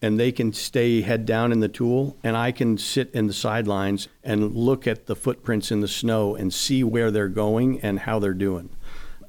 and 0.02 0.18
they 0.18 0.32
can 0.32 0.52
stay 0.52 1.00
head 1.00 1.26
down 1.26 1.52
in 1.52 1.60
the 1.60 1.68
tool, 1.68 2.16
and 2.22 2.36
I 2.36 2.52
can 2.52 2.78
sit 2.78 3.10
in 3.12 3.26
the 3.26 3.32
sidelines 3.32 4.08
and 4.22 4.54
look 4.54 4.86
at 4.86 5.06
the 5.06 5.16
footprints 5.16 5.70
in 5.70 5.80
the 5.80 5.88
snow 5.88 6.34
and 6.34 6.52
see 6.52 6.84
where 6.84 7.10
they're 7.10 7.28
going 7.28 7.80
and 7.80 8.00
how 8.00 8.18
they're 8.18 8.34
doing. 8.34 8.70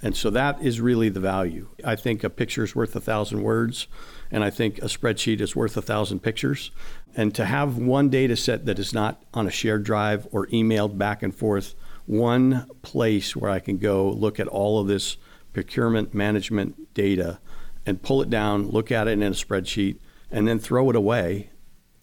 And 0.01 0.15
so 0.15 0.29
that 0.29 0.62
is 0.62 0.81
really 0.81 1.10
the 1.10 1.19
value. 1.19 1.69
I 1.84 1.95
think 1.95 2.24
a 2.24 2.29
picture 2.29 2.63
is 2.63 2.75
worth 2.75 2.95
a 2.95 3.01
thousand 3.01 3.41
words, 3.41 3.88
and 4.29 4.43
I 4.43 4.50
think 4.50 4.77
a 4.79 4.86
spreadsheet 4.86 5.41
is 5.41 5.55
worth 5.55 5.77
a 5.77 5.81
thousand 5.81 6.19
pictures. 6.19 6.72
And 7.15 7.34
to 7.36 7.45
have 7.45 7.77
one 7.77 8.10
data 8.10 8.36
set 8.36 8.65
that 8.65 8.77
is 8.77 8.93
not 8.93 9.24
on 9.34 9.48
a 9.48 9.51
shared 9.51 9.84
drive 9.84 10.27
or 10.31 10.48
emailed 10.48 10.98
back 10.98 11.24
and 11.24 11.34
forth, 11.34 11.75
one 12.05 12.67
place 12.81 13.36
where 13.36 13.50
I 13.50 13.60
can 13.60 13.77
go 13.77 14.10
look 14.10 14.39
at 14.39 14.48
all 14.48 14.79
of 14.79 14.88
this 14.88 15.17
procurement 15.53 16.13
management 16.13 16.93
data 16.93 17.39
and 17.86 18.01
pull 18.01 18.22
it 18.22 18.29
down, 18.29 18.67
look 18.67 18.91
at 18.91 19.07
it 19.07 19.12
in 19.12 19.24
a 19.24 19.31
spreadsheet, 19.31 19.98
and 20.32 20.48
then 20.48 20.60
throw 20.60 20.89
it 20.89 20.96
away 20.96 21.50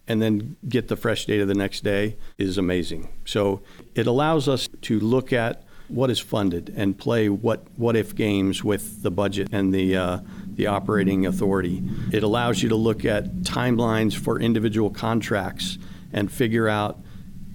and 0.07 0.21
then 0.21 0.57
get 0.67 0.87
the 0.87 0.95
fresh 0.95 1.25
data 1.25 1.45
the 1.45 1.53
next 1.53 1.83
day 1.83 2.17
is 2.37 2.57
amazing. 2.57 3.09
So 3.25 3.61
it 3.95 4.07
allows 4.07 4.47
us 4.47 4.67
to 4.81 4.99
look 4.99 5.31
at 5.31 5.63
what 5.87 6.09
is 6.09 6.19
funded 6.19 6.73
and 6.75 6.97
play 6.97 7.29
what 7.29 7.63
what 7.75 7.95
if 7.95 8.15
games 8.15 8.63
with 8.63 9.03
the 9.03 9.11
budget 9.11 9.49
and 9.51 9.73
the 9.73 9.95
uh, 9.95 10.19
the 10.47 10.67
operating 10.67 11.25
authority. 11.25 11.83
It 12.11 12.23
allows 12.23 12.61
you 12.63 12.69
to 12.69 12.75
look 12.75 13.05
at 13.05 13.25
timelines 13.41 14.15
for 14.15 14.39
individual 14.39 14.89
contracts 14.89 15.77
and 16.11 16.31
figure 16.31 16.67
out, 16.67 16.99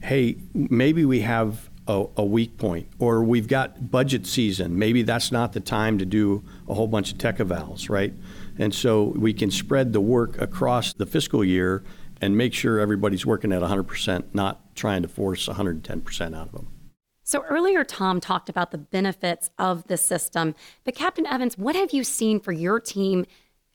hey, 0.03 0.37
maybe 0.53 1.05
we 1.05 1.21
have 1.21 1.71
a, 1.87 2.07
a 2.17 2.25
weak 2.25 2.59
point, 2.59 2.89
or 2.99 3.23
we've 3.25 3.49
got 3.49 3.91
budget 3.91 4.27
season. 4.27 4.79
Maybe 4.79 5.03
that's 5.03 5.33
not 5.33 5.53
the 5.53 5.61
time 5.61 5.99
to 5.99 6.05
do 6.05 6.45
a 6.69 6.75
whole 6.75 6.89
bunch 6.89 7.13
of 7.13 7.19
tech 7.19 7.39
evals, 7.39 7.89
right? 7.89 8.13
And 8.59 8.75
so 8.75 9.05
we 9.17 9.33
can 9.33 9.51
spread 9.51 9.93
the 9.93 10.01
work 10.01 10.41
across 10.41 10.93
the 10.93 11.07
fiscal 11.07 11.45
year 11.45 11.85
and 12.21 12.37
make 12.37 12.53
sure 12.53 12.81
everybody's 12.81 13.25
working 13.25 13.53
at 13.53 13.63
100%, 13.63 14.25
not 14.35 14.75
trying 14.75 15.03
to 15.03 15.09
force 15.09 15.49
110% 15.49 16.37
out 16.37 16.47
of 16.49 16.53
them. 16.53 16.69
So 17.23 17.45
earlier, 17.45 17.85
Tom 17.85 18.21
talked 18.21 18.49
about 18.49 18.71
the 18.71 18.79
benefits 18.79 19.51
of 19.59 19.87
the 19.87 19.97
system. 19.97 20.55
But 20.85 20.95
Captain 20.95 21.27
Evans, 21.27 21.59
what 21.59 21.77
have 21.77 21.93
you 21.93 22.03
seen 22.03 22.41
for 22.41 22.53
your 22.53 22.81
team 22.81 23.27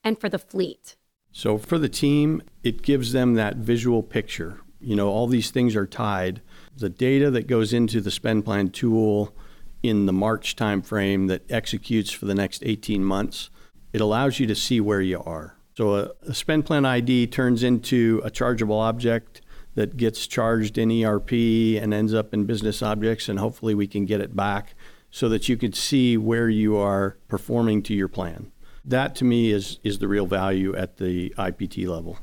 and 0.03 0.19
for 0.19 0.27
the 0.27 0.39
fleet? 0.39 0.95
So 1.31 1.57
for 1.57 1.77
the 1.77 1.89
team, 1.89 2.41
it 2.63 2.81
gives 2.81 3.11
them 3.11 3.35
that 3.35 3.57
visual 3.57 4.03
picture. 4.03 4.59
You 4.79 4.95
know, 4.95 5.07
all 5.07 5.27
these 5.27 5.51
things 5.51 5.75
are 5.75 5.85
tied. 5.87 6.41
The 6.75 6.89
data 6.89 7.31
that 7.31 7.47
goes 7.47 7.73
into 7.73 8.01
the 8.01 8.11
spend 8.11 8.43
plan 8.43 8.69
tool 8.69 9.35
in 9.81 10.07
the 10.07 10.13
March 10.13 10.55
timeframe 10.55 11.27
that 11.27 11.49
executes 11.49 12.11
for 12.11 12.25
the 12.25 12.35
next 12.35 12.63
18 12.65 13.03
months, 13.03 13.49
it 13.93 14.01
allows 14.01 14.39
you 14.39 14.47
to 14.47 14.55
see 14.55 14.81
where 14.81 15.01
you 15.01 15.21
are. 15.21 15.55
So 15.77 15.95
a, 15.95 16.11
a 16.27 16.33
spend 16.33 16.65
plan 16.65 16.85
ID 16.85 17.27
turns 17.27 17.63
into 17.63 18.21
a 18.23 18.29
chargeable 18.29 18.79
object 18.79 19.41
that 19.75 19.97
gets 19.97 20.27
charged 20.27 20.77
in 20.77 20.91
ERP 20.91 21.31
and 21.31 21.93
ends 21.93 22.13
up 22.13 22.33
in 22.33 22.45
business 22.45 22.81
objects, 22.81 23.29
and 23.29 23.39
hopefully 23.39 23.73
we 23.73 23.87
can 23.87 24.05
get 24.05 24.21
it 24.21 24.35
back 24.35 24.75
so 25.09 25.29
that 25.29 25.47
you 25.47 25.57
can 25.57 25.73
see 25.73 26.17
where 26.17 26.49
you 26.49 26.75
are 26.75 27.17
performing 27.27 27.81
to 27.83 27.93
your 27.93 28.07
plan. 28.07 28.51
That 28.85 29.15
to 29.15 29.25
me 29.25 29.51
is, 29.51 29.79
is 29.83 29.99
the 29.99 30.07
real 30.07 30.25
value 30.25 30.75
at 30.75 30.97
the 30.97 31.29
IPT 31.37 31.87
level. 31.87 32.19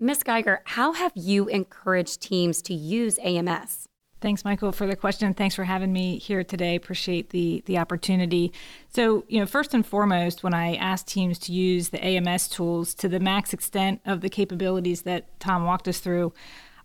Ms. 0.00 0.22
Geiger, 0.22 0.62
how 0.64 0.92
have 0.92 1.12
you 1.14 1.46
encouraged 1.48 2.20
teams 2.20 2.62
to 2.62 2.74
use 2.74 3.18
AMS? 3.22 3.88
Thanks, 4.22 4.44
Michael, 4.44 4.70
for 4.70 4.86
the 4.86 4.94
question. 4.94 5.34
Thanks 5.34 5.56
for 5.56 5.64
having 5.64 5.92
me 5.92 6.16
here 6.16 6.44
today. 6.44 6.76
Appreciate 6.76 7.30
the 7.30 7.64
the 7.66 7.76
opportunity. 7.76 8.52
So, 8.88 9.24
you 9.26 9.40
know, 9.40 9.46
first 9.46 9.74
and 9.74 9.84
foremost, 9.84 10.44
when 10.44 10.54
I 10.54 10.76
ask 10.76 11.04
teams 11.04 11.40
to 11.40 11.52
use 11.52 11.88
the 11.88 12.02
AMS 12.02 12.46
tools 12.46 12.94
to 12.94 13.08
the 13.08 13.18
max 13.18 13.52
extent 13.52 14.00
of 14.06 14.20
the 14.20 14.28
capabilities 14.28 15.02
that 15.02 15.40
Tom 15.40 15.64
walked 15.64 15.88
us 15.88 15.98
through, 15.98 16.32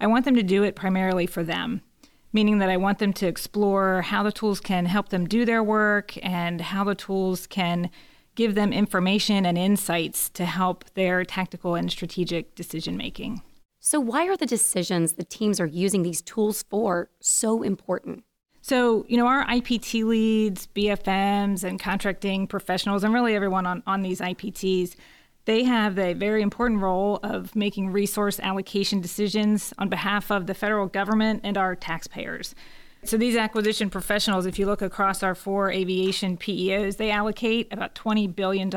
I 0.02 0.08
want 0.08 0.26
them 0.26 0.34
to 0.34 0.42
do 0.42 0.64
it 0.64 0.76
primarily 0.76 1.28
for 1.28 1.44
them, 1.44 1.82
meaning 2.34 2.58
that 2.58 2.70
I 2.70 2.78
want 2.78 2.98
them 2.98 3.14
to 3.14 3.28
explore 3.28 4.02
how 4.02 4.24
the 4.24 4.32
tools 4.32 4.60
can 4.60 4.88
help 4.88 5.10
them 5.10 5.28
do 5.28 5.46
their 5.46 5.62
work 5.62 6.18
and 6.26 6.60
how 6.60 6.84
the 6.84 6.96
tools 6.96 7.46
can 7.46 7.92
give 8.34 8.56
them 8.56 8.74
information 8.74 9.46
and 9.46 9.60
insights 9.60 10.28
to 10.32 10.46
help 10.46 10.86
their 10.96 11.24
tactical 11.24 11.76
and 11.76 11.92
strategic 11.92 12.56
decision 12.56 12.98
making. 12.98 13.44
So, 13.88 14.02
why 14.02 14.28
are 14.28 14.36
the 14.36 14.46
decisions 14.46 15.14
the 15.14 15.24
teams 15.24 15.62
are 15.62 15.66
using 15.66 16.04
these 16.04 16.22
tools 16.22 16.62
for 16.64 17.10
so 17.22 17.64
important? 17.64 18.26
So, 18.62 19.06
you 19.08 19.16
know, 19.16 19.28
our 19.28 19.46
IPT 19.46 20.04
leads, 20.04 20.68
BFMs, 20.76 21.64
and 21.64 21.80
contracting 21.80 22.48
professionals, 22.48 23.06
and 23.06 23.14
really 23.14 23.34
everyone 23.34 23.66
on, 23.66 23.84
on 23.88 24.02
these 24.02 24.20
IPTs, 24.20 24.98
they 25.46 25.64
have 25.64 25.98
a 25.98 26.12
very 26.12 26.42
important 26.42 26.82
role 26.82 27.22
of 27.24 27.56
making 27.56 27.94
resource 27.94 28.42
allocation 28.42 29.00
decisions 29.00 29.74
on 29.78 29.88
behalf 29.88 30.32
of 30.32 30.48
the 30.48 30.54
federal 30.54 30.88
government 30.88 31.40
and 31.46 31.58
our 31.58 31.74
taxpayers. 31.74 32.56
So 33.06 33.16
these 33.16 33.38
acquisition 33.38 33.90
professionals, 33.90 34.46
if 34.46 34.60
you 34.60 34.66
look 34.66 34.82
across 34.82 35.24
our 35.24 35.34
four 35.34 35.72
aviation 35.72 36.36
PEOs, 36.36 36.98
they 36.98 37.10
allocate 37.10 37.72
about 37.72 37.96
$20 37.96 38.36
billion 38.36 38.70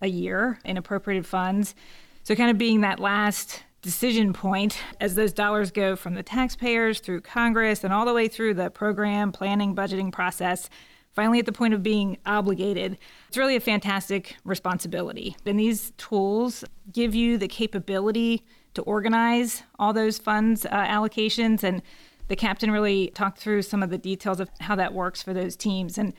a 0.00 0.06
year 0.06 0.60
in 0.64 0.76
appropriated 0.76 1.26
funds. 1.26 1.74
So 2.22 2.36
kind 2.36 2.52
of 2.52 2.58
being 2.58 2.82
that 2.82 3.00
last 3.00 3.64
decision 3.82 4.32
point 4.32 4.78
as 5.00 5.14
those 5.14 5.32
dollars 5.32 5.70
go 5.70 5.96
from 5.96 6.14
the 6.14 6.22
taxpayers 6.22 7.00
through 7.00 7.20
Congress 7.20 7.84
and 7.84 7.92
all 7.92 8.04
the 8.04 8.14
way 8.14 8.28
through 8.28 8.54
the 8.54 8.70
program, 8.70 9.32
planning, 9.32 9.74
budgeting 9.74 10.12
process 10.12 10.68
finally 11.14 11.40
at 11.40 11.46
the 11.46 11.52
point 11.52 11.74
of 11.74 11.82
being 11.82 12.16
obligated. 12.26 12.96
It's 13.26 13.36
really 13.36 13.56
a 13.56 13.60
fantastic 13.60 14.36
responsibility. 14.44 15.36
And 15.44 15.58
these 15.58 15.92
tools 15.96 16.64
give 16.92 17.12
you 17.12 17.38
the 17.38 17.48
capability 17.48 18.44
to 18.74 18.82
organize 18.82 19.64
all 19.80 19.92
those 19.92 20.18
funds 20.18 20.64
uh, 20.64 20.70
allocations. 20.70 21.64
And 21.64 21.82
the 22.28 22.36
captain 22.36 22.70
really 22.70 23.08
talked 23.08 23.38
through 23.38 23.62
some 23.62 23.82
of 23.82 23.90
the 23.90 23.98
details 23.98 24.38
of 24.38 24.48
how 24.60 24.76
that 24.76 24.94
works 24.94 25.20
for 25.20 25.34
those 25.34 25.56
teams. 25.56 25.98
And 25.98 26.14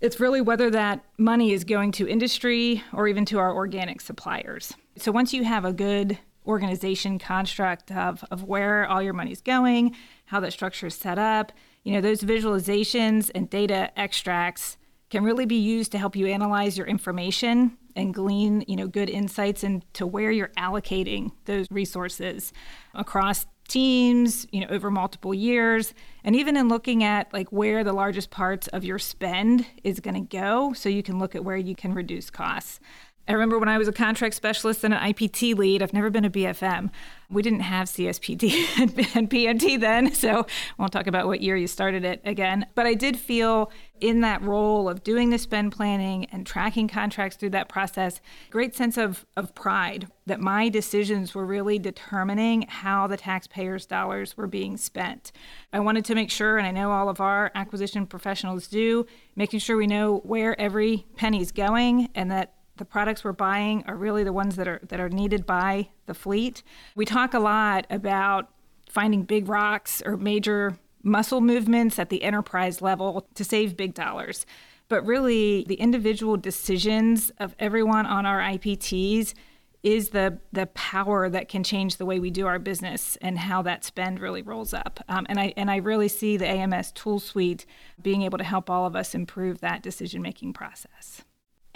it's 0.00 0.18
really 0.18 0.40
whether 0.40 0.70
that 0.70 1.04
money 1.18 1.52
is 1.52 1.62
going 1.62 1.92
to 1.92 2.08
industry 2.08 2.82
or 2.92 3.06
even 3.06 3.24
to 3.26 3.38
our 3.38 3.54
organic 3.54 4.00
suppliers. 4.00 4.72
So 4.96 5.12
once 5.12 5.32
you 5.32 5.44
have 5.44 5.64
a 5.64 5.72
good 5.72 6.18
organization 6.46 7.18
construct 7.18 7.90
of, 7.90 8.24
of 8.30 8.44
where 8.44 8.86
all 8.88 9.02
your 9.02 9.12
money's 9.12 9.40
going, 9.40 9.94
how 10.26 10.40
that 10.40 10.52
structure 10.52 10.86
is 10.86 10.94
set 10.94 11.18
up, 11.18 11.52
you 11.82 11.92
know, 11.92 12.00
those 12.00 12.22
visualizations 12.22 13.30
and 13.34 13.48
data 13.48 13.90
extracts 13.98 14.76
can 15.10 15.22
really 15.22 15.46
be 15.46 15.56
used 15.56 15.92
to 15.92 15.98
help 15.98 16.16
you 16.16 16.26
analyze 16.26 16.76
your 16.76 16.86
information 16.86 17.76
and 17.94 18.12
glean, 18.12 18.64
you 18.66 18.76
know, 18.76 18.86
good 18.86 19.08
insights 19.08 19.64
into 19.64 20.06
where 20.06 20.30
you're 20.30 20.52
allocating 20.58 21.30
those 21.44 21.66
resources 21.70 22.52
across 22.94 23.46
teams, 23.68 24.46
you 24.52 24.60
know, 24.60 24.66
over 24.68 24.90
multiple 24.90 25.34
years, 25.34 25.92
and 26.24 26.36
even 26.36 26.56
in 26.56 26.68
looking 26.68 27.02
at 27.02 27.32
like 27.32 27.48
where 27.50 27.82
the 27.82 27.92
largest 27.92 28.30
parts 28.30 28.68
of 28.68 28.84
your 28.84 28.98
spend 28.98 29.66
is 29.82 30.00
going 30.00 30.14
to 30.14 30.36
go 30.36 30.72
so 30.72 30.88
you 30.88 31.02
can 31.02 31.18
look 31.18 31.34
at 31.34 31.44
where 31.44 31.56
you 31.56 31.74
can 31.74 31.92
reduce 31.92 32.30
costs. 32.30 32.80
I 33.28 33.32
remember 33.32 33.58
when 33.58 33.68
I 33.68 33.76
was 33.76 33.88
a 33.88 33.92
contract 33.92 34.36
specialist 34.36 34.84
and 34.84 34.94
an 34.94 35.00
IPT 35.00 35.56
lead, 35.56 35.82
I've 35.82 35.92
never 35.92 36.10
been 36.10 36.24
a 36.24 36.30
BFM. 36.30 36.90
We 37.28 37.42
didn't 37.42 37.60
have 37.60 37.88
CSPT 37.88 38.80
and 38.80 38.94
PMT 39.30 39.80
then, 39.80 40.14
so 40.14 40.46
won't 40.78 40.92
talk 40.92 41.08
about 41.08 41.26
what 41.26 41.40
year 41.40 41.56
you 41.56 41.66
started 41.66 42.04
it 42.04 42.20
again. 42.24 42.66
But 42.76 42.86
I 42.86 42.94
did 42.94 43.16
feel 43.16 43.72
in 44.00 44.20
that 44.20 44.42
role 44.42 44.88
of 44.88 45.02
doing 45.02 45.30
the 45.30 45.38
spend 45.38 45.72
planning 45.72 46.26
and 46.26 46.46
tracking 46.46 46.86
contracts 46.86 47.36
through 47.36 47.50
that 47.50 47.68
process, 47.68 48.20
great 48.50 48.76
sense 48.76 48.96
of, 48.96 49.26
of 49.36 49.56
pride 49.56 50.06
that 50.26 50.38
my 50.38 50.68
decisions 50.68 51.34
were 51.34 51.46
really 51.46 51.80
determining 51.80 52.62
how 52.68 53.08
the 53.08 53.16
taxpayers' 53.16 53.86
dollars 53.86 54.36
were 54.36 54.46
being 54.46 54.76
spent. 54.76 55.32
I 55.72 55.80
wanted 55.80 56.04
to 56.04 56.14
make 56.14 56.30
sure, 56.30 56.58
and 56.58 56.66
I 56.66 56.70
know 56.70 56.92
all 56.92 57.08
of 57.08 57.20
our 57.20 57.50
acquisition 57.56 58.06
professionals 58.06 58.68
do, 58.68 59.06
making 59.34 59.60
sure 59.60 59.76
we 59.76 59.88
know 59.88 60.18
where 60.18 60.60
every 60.60 61.06
penny's 61.16 61.50
going 61.50 62.08
and 62.14 62.30
that 62.30 62.55
the 62.76 62.84
products 62.84 63.24
we're 63.24 63.32
buying 63.32 63.84
are 63.86 63.96
really 63.96 64.24
the 64.24 64.32
ones 64.32 64.56
that 64.56 64.68
are 64.68 64.80
that 64.88 65.00
are 65.00 65.08
needed 65.08 65.46
by 65.46 65.88
the 66.06 66.14
fleet. 66.14 66.62
We 66.94 67.04
talk 67.04 67.34
a 67.34 67.38
lot 67.38 67.86
about 67.90 68.50
finding 68.88 69.22
big 69.22 69.48
rocks 69.48 70.02
or 70.04 70.16
major 70.16 70.78
muscle 71.02 71.40
movements 71.40 71.98
at 71.98 72.10
the 72.10 72.22
enterprise 72.22 72.82
level 72.82 73.28
to 73.34 73.44
save 73.44 73.76
big 73.76 73.94
dollars. 73.94 74.46
But 74.88 75.04
really 75.04 75.64
the 75.66 75.74
individual 75.74 76.36
decisions 76.36 77.30
of 77.38 77.54
everyone 77.58 78.06
on 78.06 78.24
our 78.24 78.40
IPTs 78.40 79.34
is 79.82 80.08
the 80.08 80.38
the 80.52 80.66
power 80.66 81.28
that 81.28 81.48
can 81.48 81.62
change 81.62 81.96
the 81.96 82.06
way 82.06 82.18
we 82.18 82.30
do 82.30 82.46
our 82.46 82.58
business 82.58 83.16
and 83.22 83.38
how 83.38 83.62
that 83.62 83.84
spend 83.84 84.18
really 84.18 84.42
rolls 84.42 84.74
up. 84.74 84.98
Um, 85.08 85.26
and 85.28 85.38
I 85.38 85.52
and 85.56 85.70
I 85.70 85.76
really 85.76 86.08
see 86.08 86.36
the 86.36 86.46
AMS 86.46 86.90
tool 86.92 87.20
suite 87.20 87.66
being 88.02 88.22
able 88.22 88.38
to 88.38 88.44
help 88.44 88.68
all 88.68 88.84
of 88.86 88.96
us 88.96 89.14
improve 89.14 89.60
that 89.60 89.82
decision 89.82 90.22
making 90.22 90.54
process. 90.54 91.22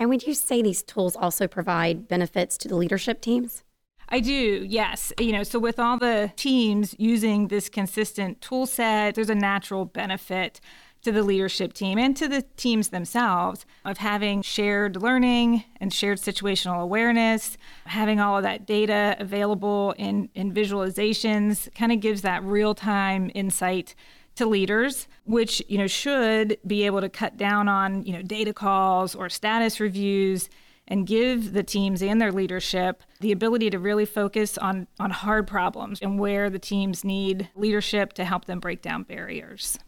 And 0.00 0.09
would 0.09 0.26
you 0.26 0.33
say 0.33 0.62
these 0.62 0.83
tools 0.83 1.14
also 1.14 1.47
provide 1.47 2.09
benefits 2.09 2.57
to 2.59 2.69
the 2.69 2.75
leadership 2.75 3.21
teams? 3.21 3.62
I 4.09 4.19
do, 4.21 4.64
yes. 4.66 5.12
You 5.21 5.30
know, 5.30 5.42
so 5.45 5.59
with 5.59 5.78
all 5.78 5.99
the 5.99 6.33
teams 6.35 6.97
using 6.99 7.49
this 7.49 7.69
consistent 7.69 8.40
tool 8.40 8.66
set, 8.66 9.14
there's 9.14 9.30
a 9.30 9.35
natural 9.35 9.85
benefit 9.85 10.59
to 11.02 11.12
the 11.12 11.23
leadership 11.23 11.73
team 11.73 11.99
and 11.99 12.16
to 12.16 12.28
the 12.28 12.42
teams 12.57 12.88
themselves 12.88 13.64
of 13.85 13.99
having 13.99 14.42
shared 14.42 14.97
learning 14.97 15.64
and 15.80 15.92
shared 15.92 16.19
situational 16.19 16.83
awareness, 16.83 17.57
having 17.85 18.21
all 18.21 18.37
of 18.37 18.42
that 18.42 18.66
data 18.66 19.16
available 19.19 19.95
in, 19.99 20.28
in 20.35 20.52
visualizations 20.52 21.73
kind 21.75 21.92
of 21.92 22.00
gives 22.00 22.23
that 22.23 22.42
real 22.42 22.75
time 22.75 23.30
insight 23.35 23.95
to 24.37 24.46
leaders, 24.46 25.06
which 25.25 25.62
you 25.68 25.78
know 25.78 25.87
should 25.87 26.58
be 26.66 26.84
able 26.84 27.00
to 27.00 27.08
cut 27.08 27.37
down 27.37 27.68
on 27.68 28.02
you 28.04 28.12
know 28.12 28.22
data 28.22 28.52
calls 28.52 29.14
or 29.14 29.28
status 29.28 29.80
reviews 29.80 30.49
and 30.88 31.06
give 31.06 31.52
the 31.52 31.62
teams 31.62 32.02
and 32.02 32.20
their 32.20 32.32
leadership 32.32 33.02
the 33.20 33.30
ability 33.32 33.70
to 33.70 33.78
really 33.78 34.06
focus 34.06 34.58
on 34.58 34.87
on 34.99 35.10
hard 35.10 35.46
problems 35.46 36.00
and 36.00 36.18
where 36.18 36.50
the 36.50 36.58
teams 36.58 37.04
need 37.04 37.49
leadership 37.54 38.12
to 38.14 38.25
help 38.25 38.46
them 38.46 38.60
break 38.60 38.82
down 38.82 39.02
barriers. 39.02 39.78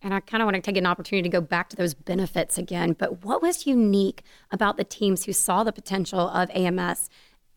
And 0.00 0.14
I 0.14 0.20
kind 0.20 0.42
of 0.42 0.46
want 0.46 0.54
to 0.54 0.60
take 0.60 0.76
an 0.76 0.86
opportunity 0.86 1.28
to 1.28 1.32
go 1.32 1.40
back 1.40 1.68
to 1.70 1.76
those 1.76 1.94
benefits 1.94 2.56
again. 2.56 2.92
But 2.92 3.24
what 3.24 3.42
was 3.42 3.66
unique 3.66 4.22
about 4.50 4.76
the 4.76 4.84
teams 4.84 5.24
who 5.24 5.32
saw 5.32 5.64
the 5.64 5.72
potential 5.72 6.28
of 6.28 6.50
AMS, 6.50 7.10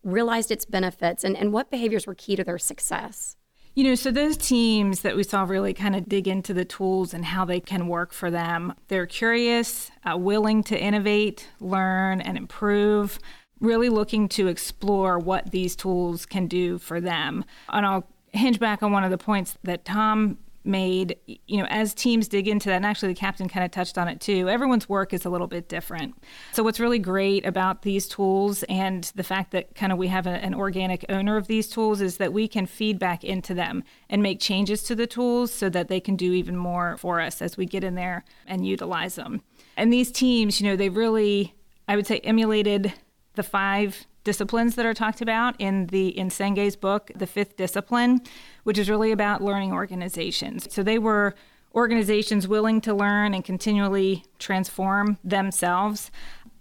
realized 0.03 0.49
its 0.49 0.65
benefits, 0.65 1.23
and, 1.23 1.37
and 1.37 1.53
what 1.53 1.69
behaviors 1.69 2.07
were 2.07 2.15
key 2.15 2.35
to 2.35 2.43
their 2.43 2.57
success? 2.57 3.37
You 3.73 3.85
know, 3.85 3.95
so 3.95 4.11
those 4.11 4.35
teams 4.35 4.99
that 5.01 5.15
we 5.15 5.23
saw 5.23 5.43
really 5.43 5.73
kind 5.73 5.95
of 5.95 6.09
dig 6.09 6.27
into 6.27 6.53
the 6.53 6.65
tools 6.65 7.13
and 7.13 7.23
how 7.23 7.45
they 7.45 7.61
can 7.61 7.87
work 7.87 8.11
for 8.11 8.29
them, 8.29 8.73
they're 8.89 9.05
curious, 9.05 9.89
uh, 10.03 10.17
willing 10.17 10.61
to 10.63 10.77
innovate, 10.77 11.47
learn, 11.61 12.19
and 12.19 12.37
improve, 12.37 13.17
really 13.61 13.87
looking 13.87 14.27
to 14.27 14.47
explore 14.47 15.17
what 15.17 15.51
these 15.51 15.77
tools 15.77 16.25
can 16.25 16.47
do 16.47 16.79
for 16.79 16.99
them. 16.99 17.45
And 17.69 17.85
I'll 17.85 18.07
hinge 18.33 18.59
back 18.59 18.83
on 18.83 18.91
one 18.91 19.05
of 19.05 19.11
the 19.11 19.17
points 19.17 19.57
that 19.63 19.85
Tom 19.85 20.37
made, 20.63 21.17
you 21.47 21.57
know, 21.57 21.65
as 21.69 21.93
teams 21.93 22.27
dig 22.27 22.47
into 22.47 22.69
that, 22.69 22.75
and 22.75 22.85
actually 22.85 23.09
the 23.09 23.19
captain 23.19 23.47
kind 23.47 23.65
of 23.65 23.71
touched 23.71 23.97
on 23.97 24.07
it 24.07 24.19
too, 24.19 24.49
everyone's 24.49 24.87
work 24.87 25.13
is 25.13 25.25
a 25.25 25.29
little 25.29 25.47
bit 25.47 25.67
different. 25.67 26.15
So, 26.51 26.63
what's 26.63 26.79
really 26.79 26.99
great 26.99 27.45
about 27.45 27.81
these 27.81 28.07
tools 28.07 28.63
and 28.63 29.11
the 29.15 29.23
fact 29.23 29.51
that 29.51 29.75
kind 29.75 29.91
of 29.91 29.97
we 29.97 30.07
have 30.07 30.27
a, 30.27 30.43
an 30.43 30.53
organic 30.53 31.05
owner 31.09 31.37
of 31.37 31.47
these 31.47 31.67
tools 31.67 32.01
is 32.01 32.17
that 32.17 32.33
we 32.33 32.47
can 32.47 32.65
feed 32.65 32.99
back 32.99 33.23
into 33.23 33.53
them 33.53 33.83
and 34.09 34.21
make 34.21 34.39
changes 34.39 34.83
to 34.83 34.95
the 34.95 35.07
tools 35.07 35.51
so 35.53 35.69
that 35.69 35.87
they 35.87 35.99
can 35.99 36.15
do 36.15 36.33
even 36.33 36.55
more 36.55 36.97
for 36.97 37.19
us 37.19 37.41
as 37.41 37.57
we 37.57 37.65
get 37.65 37.83
in 37.83 37.95
there 37.95 38.23
and 38.45 38.65
utilize 38.65 39.15
them. 39.15 39.41
And 39.77 39.91
these 39.91 40.11
teams, 40.11 40.61
you 40.61 40.67
know, 40.67 40.75
they 40.75 40.89
really, 40.89 41.55
I 41.87 41.95
would 41.95 42.07
say, 42.07 42.19
emulated 42.19 42.93
the 43.35 43.43
five 43.43 44.05
disciplines 44.23 44.75
that 44.75 44.85
are 44.85 44.93
talked 44.93 45.21
about 45.21 45.55
in 45.59 45.87
the 45.87 46.17
in 46.17 46.29
Senge's 46.29 46.75
book, 46.75 47.11
The 47.15 47.27
Fifth 47.27 47.57
Discipline, 47.57 48.21
which 48.63 48.77
is 48.77 48.89
really 48.89 49.11
about 49.11 49.43
learning 49.43 49.73
organizations. 49.73 50.71
So 50.73 50.83
they 50.83 50.99
were 50.99 51.35
organizations 51.73 52.47
willing 52.47 52.81
to 52.81 52.93
learn 52.93 53.33
and 53.33 53.43
continually 53.43 54.25
transform 54.39 55.17
themselves. 55.23 56.11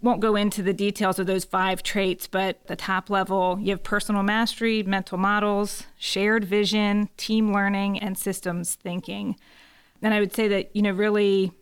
Won't 0.03 0.21
go 0.21 0.35
into 0.35 0.63
the 0.63 0.73
details 0.73 1.19
of 1.19 1.27
those 1.27 1.45
five 1.45 1.83
traits, 1.83 2.27
but 2.27 2.67
the 2.69 2.77
top 2.77 3.11
level, 3.11 3.59
you 3.61 3.71
have 3.71 3.83
personal 3.83 4.23
mastery, 4.23 4.83
mental 4.83 5.19
models, 5.19 5.85
shared 5.99 6.45
vision, 6.45 7.11
team 7.17 7.53
learning, 7.53 7.99
and 7.99 8.17
systems 8.17 8.77
thinking. 8.77 9.37
And 10.01 10.15
I 10.15 10.21
would 10.21 10.35
say 10.35 10.49
that, 10.49 10.75
you 10.75 10.81
know, 10.81 10.93
really 10.93 11.53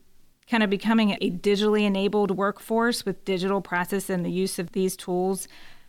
kind 0.48 0.62
of 0.62 0.70
becoming 0.70 1.16
a 1.20 1.30
digitally 1.30 1.82
enabled 1.82 2.30
workforce 2.30 3.04
with 3.04 3.24
digital 3.24 3.60
process 3.60 4.08
and 4.08 4.24
the 4.24 4.30
use 4.30 4.58
of 4.58 4.72
these 4.72 4.96
tools 4.96 5.48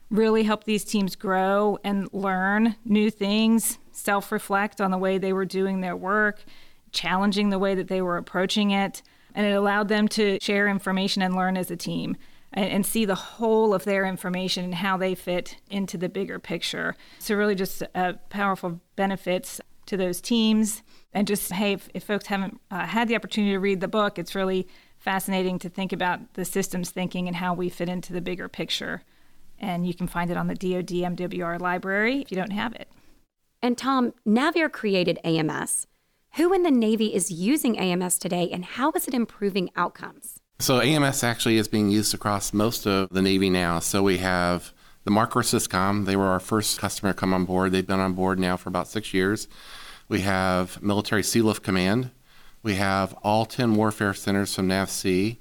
really 0.10 0.44
help 0.44 0.64
these 0.64 0.84
teams 0.84 1.16
grow 1.16 1.78
and 1.84 2.12
learn 2.14 2.76
new 2.84 3.10
things, 3.12 3.78
self 3.92 4.32
reflect 4.32 4.82
on 4.82 4.92
the 4.92 4.98
way 4.98 5.18
they 5.18 5.34
were 5.34 5.46
doing 5.46 5.82
their 5.82 5.96
work, 5.96 6.44
challenging 6.92 7.50
the 7.50 7.60
way 7.60 7.76
that 7.76 7.88
they 7.88 8.02
were 8.02 8.18
approaching 8.18 8.72
it. 8.72 9.02
And 9.36 9.46
it 9.46 9.52
allowed 9.52 9.90
them 9.90 10.08
to 10.10 10.40
share 10.42 10.68
information 10.68 11.22
and 11.22 11.36
learn 11.36 11.56
as 11.56 11.70
a 11.70 11.78
team 11.78 12.18
and, 12.52 12.70
and 12.70 12.86
see 12.86 13.06
the 13.06 13.16
whole 13.16 13.74
of 13.74 13.86
their 13.86 14.06
information 14.06 14.66
and 14.66 14.76
how 14.76 14.98
they 14.98 15.14
fit 15.14 15.58
into 15.70 15.98
the 15.98 16.10
bigger 16.10 16.40
picture. 16.40 16.96
So, 17.20 17.36
really, 17.36 17.56
just 17.56 17.84
uh, 17.94 18.14
powerful 18.30 18.82
benefits 18.96 19.62
to 19.86 19.98
those 19.98 20.22
teams. 20.22 20.82
And 21.14 21.28
just, 21.28 21.52
hey, 21.52 21.74
if, 21.74 21.90
if 21.96 22.04
folks 22.04 22.28
haven't 22.28 22.60
uh, 22.70 22.86
had 22.86 23.08
the 23.08 23.16
opportunity 23.16 23.54
to 23.54 23.60
read 23.60 23.82
the 23.82 23.88
book, 23.88 24.20
it's 24.20 24.36
really 24.36 24.68
fascinating 25.00 25.58
to 25.60 25.70
think 25.70 25.92
about 25.92 26.34
the 26.36 26.46
systems 26.46 26.92
thinking 26.92 27.28
and 27.28 27.38
how 27.38 27.54
we 27.54 27.70
fit 27.70 27.90
into 27.90 28.14
the 28.14 28.22
bigger 28.22 28.48
picture 28.48 29.04
and 29.60 29.86
you 29.86 29.94
can 29.94 30.08
find 30.08 30.32
it 30.32 30.38
on 30.38 30.48
the 30.48 30.56
DoD 30.56 31.16
MWR 31.16 31.60
library 31.60 32.22
if 32.22 32.32
you 32.32 32.38
don't 32.38 32.52
have 32.52 32.74
it. 32.74 32.90
And 33.62 33.78
Tom, 33.78 34.14
NavAir 34.26 34.72
created 34.72 35.20
AMS. 35.24 35.88
Who 36.36 36.54
in 36.54 36.64
the 36.64 36.72
Navy 36.72 37.14
is 37.14 37.32
using 37.32 37.78
AMS 37.78 38.20
today, 38.20 38.50
and 38.52 38.64
how 38.64 38.92
is 38.92 39.08
it 39.08 39.14
improving 39.14 39.70
outcomes? 39.76 40.40
So 40.60 40.80
AMS 40.80 41.24
actually 41.24 41.58
is 41.58 41.68
being 41.68 41.90
used 41.90 42.14
across 42.14 42.54
most 42.54 42.86
of 42.86 43.10
the 43.10 43.22
Navy 43.22 43.50
now. 43.50 43.80
So 43.80 44.04
we 44.04 44.18
have 44.20 44.74
the 45.06 45.12
Marcor 45.12 45.44
Syscom. 45.44 46.06
They 46.06 46.16
were 46.16 46.28
our 46.28 46.40
first 46.40 46.80
customer 46.80 47.14
to 47.14 47.20
come 47.20 47.34
on 47.34 47.46
board. 47.46 47.72
They've 47.72 47.86
been 47.86 48.00
on 48.00 48.14
board 48.14 48.40
now 48.40 48.58
for 48.58 48.70
about 48.70 48.88
six 48.88 49.14
years. 49.14 49.48
We 50.08 50.22
have 50.22 50.82
Military 50.82 51.22
Sealift 51.22 51.64
Command. 51.64 52.12
We 52.62 52.76
have 52.76 53.14
all 53.24 53.46
10 53.46 53.76
warfare 53.76 54.14
centers 54.14 54.54
from 54.54 54.68
NAVSEA. 54.68 55.38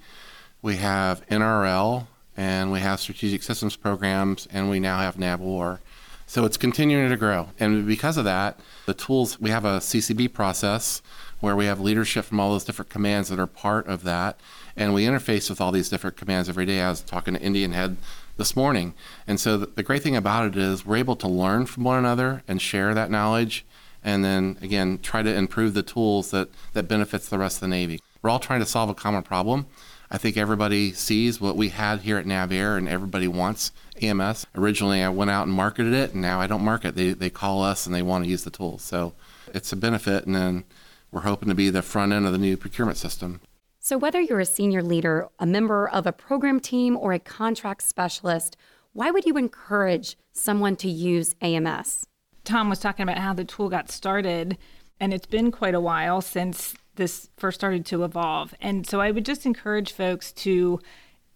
We 0.63 0.77
have 0.77 1.27
NRL, 1.27 2.07
and 2.39 2.71
we 2.71 2.79
have 2.79 3.01
strategic 3.01 3.43
systems 3.43 3.75
programs, 3.75 4.47
and 4.53 4.71
we 4.71 4.79
now 4.79 5.01
have 5.01 5.17
NAVWAR. 5.17 5.81
So 6.29 6.45
it's 6.45 6.57
continuing 6.57 7.11
to 7.11 7.17
grow. 7.17 7.49
And 7.59 7.85
because 7.85 8.17
of 8.17 8.25
that, 8.27 8.61
the 8.87 8.95
tools, 8.95 9.41
we 9.41 9.51
have 9.51 9.65
a 9.65 9.79
CCB 9.79 10.33
process 10.33 11.03
where 11.41 11.57
we 11.57 11.65
have 11.65 11.81
leadership 11.81 12.25
from 12.27 12.39
all 12.39 12.53
those 12.53 12.63
different 12.63 12.91
commands 12.91 13.29
that 13.31 13.41
are 13.41 13.49
part 13.49 13.89
of 13.89 14.05
that. 14.05 14.39
And 14.77 14.95
we 14.95 15.05
interface 15.05 15.51
with 15.51 15.61
all 15.61 15.73
these 15.73 15.89
different 15.89 16.17
commands 16.17 16.49
every 16.49 16.65
day. 16.65 16.81
I 16.81 16.91
was 16.91 17.01
talking 17.01 17.35
to 17.35 17.41
Indian 17.41 17.73
Head 17.73 17.97
this 18.37 18.55
morning. 18.55 18.95
And 19.27 19.41
so 19.41 19.57
the 19.57 19.83
great 19.83 20.05
thing 20.05 20.15
about 20.15 20.47
it 20.47 20.57
is 20.57 20.87
we're 20.87 20.97
able 20.97 21.17
to 21.17 21.27
learn 21.27 21.67
from 21.67 21.83
one 21.83 21.99
another 21.99 22.45
and 22.47 22.63
share 22.63 22.95
that 22.95 23.11
knowledge 23.11 23.67
and 24.05 24.25
then 24.25 24.59
again 24.63 25.01
try 25.03 25.23
to 25.23 25.35
improve 25.35 25.75
the 25.75 25.83
tools 25.83 26.31
that, 26.31 26.49
that 26.73 26.87
benefits 26.87 27.29
the 27.29 27.39
rest 27.39 27.57
of 27.57 27.63
the 27.63 27.69
Navy. 27.69 28.01
We're 28.23 28.31
all 28.31 28.39
trying 28.39 28.61
to 28.61 28.67
solve 28.67 28.91
a 28.91 28.95
common 28.95 29.25
problem 29.25 29.67
I 30.11 30.17
think 30.19 30.37
everybody 30.37 30.93
sees 30.93 31.41
what 31.41 31.57
we 31.57 31.69
had 31.69 32.01
here 32.01 32.17
at 32.17 32.25
NavAir 32.25 32.79
and 32.79 32.89
everybody 32.89 33.29
wants 33.29 33.73
AMS. 34.01 34.47
Originally, 34.55 35.03
I 35.03 35.11
went 35.11 35.31
out 35.31 35.47
and 35.47 35.55
marketed 35.55 35.93
it, 35.93 36.13
and 36.13 36.23
now 36.23 36.41
I 36.41 36.47
don't 36.47 36.65
market. 36.65 36.95
They, 36.95 37.13
they 37.13 37.31
call 37.31 37.63
us 37.63 37.85
and 37.85 37.95
they 37.95 38.03
want 38.03 38.25
to 38.25 38.31
use 38.31 38.45
the 38.45 38.51
tools. 38.51 38.83
So 38.83 39.13
it's 39.53 39.73
a 39.73 39.77
benefit, 39.77 40.25
and 40.25 40.35
then 40.35 40.65
we're 41.11 41.23
hoping 41.23 41.49
to 41.49 41.55
be 41.55 41.71
the 41.71 41.83
front 41.83 42.13
end 42.13 42.27
of 42.27 42.33
the 42.33 42.39
new 42.39 42.57
procurement 42.57 42.99
system. 42.99 43.41
So, 43.81 43.97
whether 43.97 44.21
you're 44.21 44.41
a 44.41 44.47
senior 44.47 44.83
leader, 44.83 45.29
a 45.39 45.47
member 45.47 45.89
of 45.89 46.07
a 46.07 46.13
program 46.13 46.61
team, 46.61 46.97
or 46.97 47.13
a 47.13 47.19
contract 47.19 47.83
specialist, 47.83 48.57
why 48.93 49.11
would 49.11 49.25
you 49.25 49.37
encourage 49.37 50.17
someone 50.33 50.77
to 50.77 50.89
use 50.89 51.35
AMS? 51.41 52.07
Tom 52.45 52.69
was 52.69 52.81
talking 52.81 53.03
about 53.03 53.19
how 53.19 53.33
the 53.33 53.45
tool 53.45 53.69
got 53.69 53.91
started, 53.91 54.59
and 55.01 55.15
it's 55.15 55.27
been 55.27 55.51
quite 55.51 55.75
a 55.75 55.81
while 55.81 56.21
since 56.21 56.75
this 56.99 57.31
first 57.39 57.59
started 57.59 57.87
to 57.87 58.05
evolve. 58.05 58.55
And 58.61 58.87
so 58.87 59.01
I 59.01 59.11
would 59.11 59.25
just 59.25 59.47
encourage 59.47 59.93
folks 59.93 60.31
to, 60.33 60.79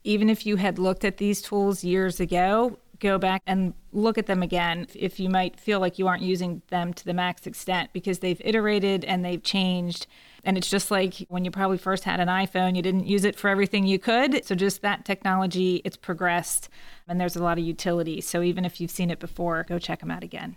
even 0.04 0.28
if 0.28 0.44
you 0.44 0.56
had 0.56 0.78
looked 0.78 1.04
at 1.06 1.16
these 1.16 1.40
tools 1.40 1.82
years 1.82 2.20
ago, 2.20 2.76
go 3.00 3.18
back 3.18 3.42
and 3.46 3.74
look 3.92 4.16
at 4.16 4.26
them 4.26 4.42
again 4.42 4.86
if 4.94 5.18
you 5.18 5.28
might 5.28 5.58
feel 5.58 5.80
like 5.80 5.98
you 5.98 6.06
aren't 6.06 6.22
using 6.22 6.62
them 6.68 6.94
to 6.94 7.04
the 7.04 7.12
max 7.14 7.46
extent 7.46 7.90
because 7.92 8.20
they've 8.20 8.40
iterated 8.44 9.04
and 9.04 9.24
they've 9.24 9.42
changed. 9.42 10.06
And 10.44 10.56
it's 10.56 10.70
just 10.70 10.90
like 10.90 11.14
when 11.28 11.44
you 11.44 11.50
probably 11.50 11.78
first 11.78 12.04
had 12.04 12.20
an 12.20 12.28
iPhone, 12.28 12.76
you 12.76 12.82
didn't 12.82 13.06
use 13.06 13.24
it 13.24 13.36
for 13.36 13.48
everything 13.48 13.86
you 13.86 13.98
could. 13.98 14.44
So 14.44 14.54
just 14.54 14.82
that 14.82 15.04
technology, 15.04 15.82
it's 15.84 15.96
progressed 15.96 16.68
and 17.08 17.20
there's 17.20 17.36
a 17.36 17.42
lot 17.42 17.58
of 17.58 17.64
utility. 17.64 18.20
So 18.20 18.42
even 18.42 18.64
if 18.64 18.80
you've 18.80 18.90
seen 18.90 19.10
it 19.10 19.18
before, 19.18 19.64
go 19.68 19.78
check 19.78 20.00
them 20.00 20.10
out 20.10 20.22
again. 20.22 20.56